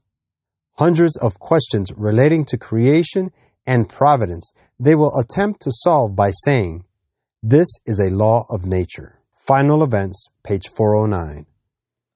[0.78, 3.30] Hundreds of questions relating to creation
[3.66, 6.84] and providence they will attempt to solve by saying,
[7.42, 9.20] This is a law of nature.
[9.38, 11.46] Final events, page 409.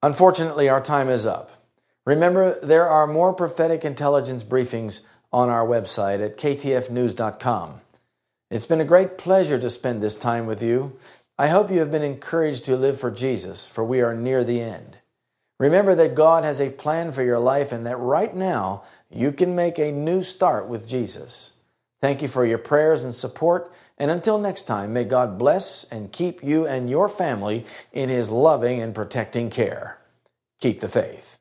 [0.02, 1.50] Unfortunately, our time is up.
[2.04, 5.00] Remember, there are more prophetic intelligence briefings
[5.32, 7.80] on our website at ktfnews.com.
[8.50, 10.96] It's been a great pleasure to spend this time with you.
[11.38, 14.60] I hope you have been encouraged to live for Jesus, for we are near the
[14.60, 14.98] end.
[15.60, 19.54] Remember that God has a plan for your life and that right now you can
[19.54, 21.52] make a new start with Jesus.
[22.00, 23.72] Thank you for your prayers and support.
[23.98, 28.30] And until next time, may God bless and keep you and your family in His
[28.30, 29.98] loving and protecting care.
[30.60, 31.37] Keep the faith.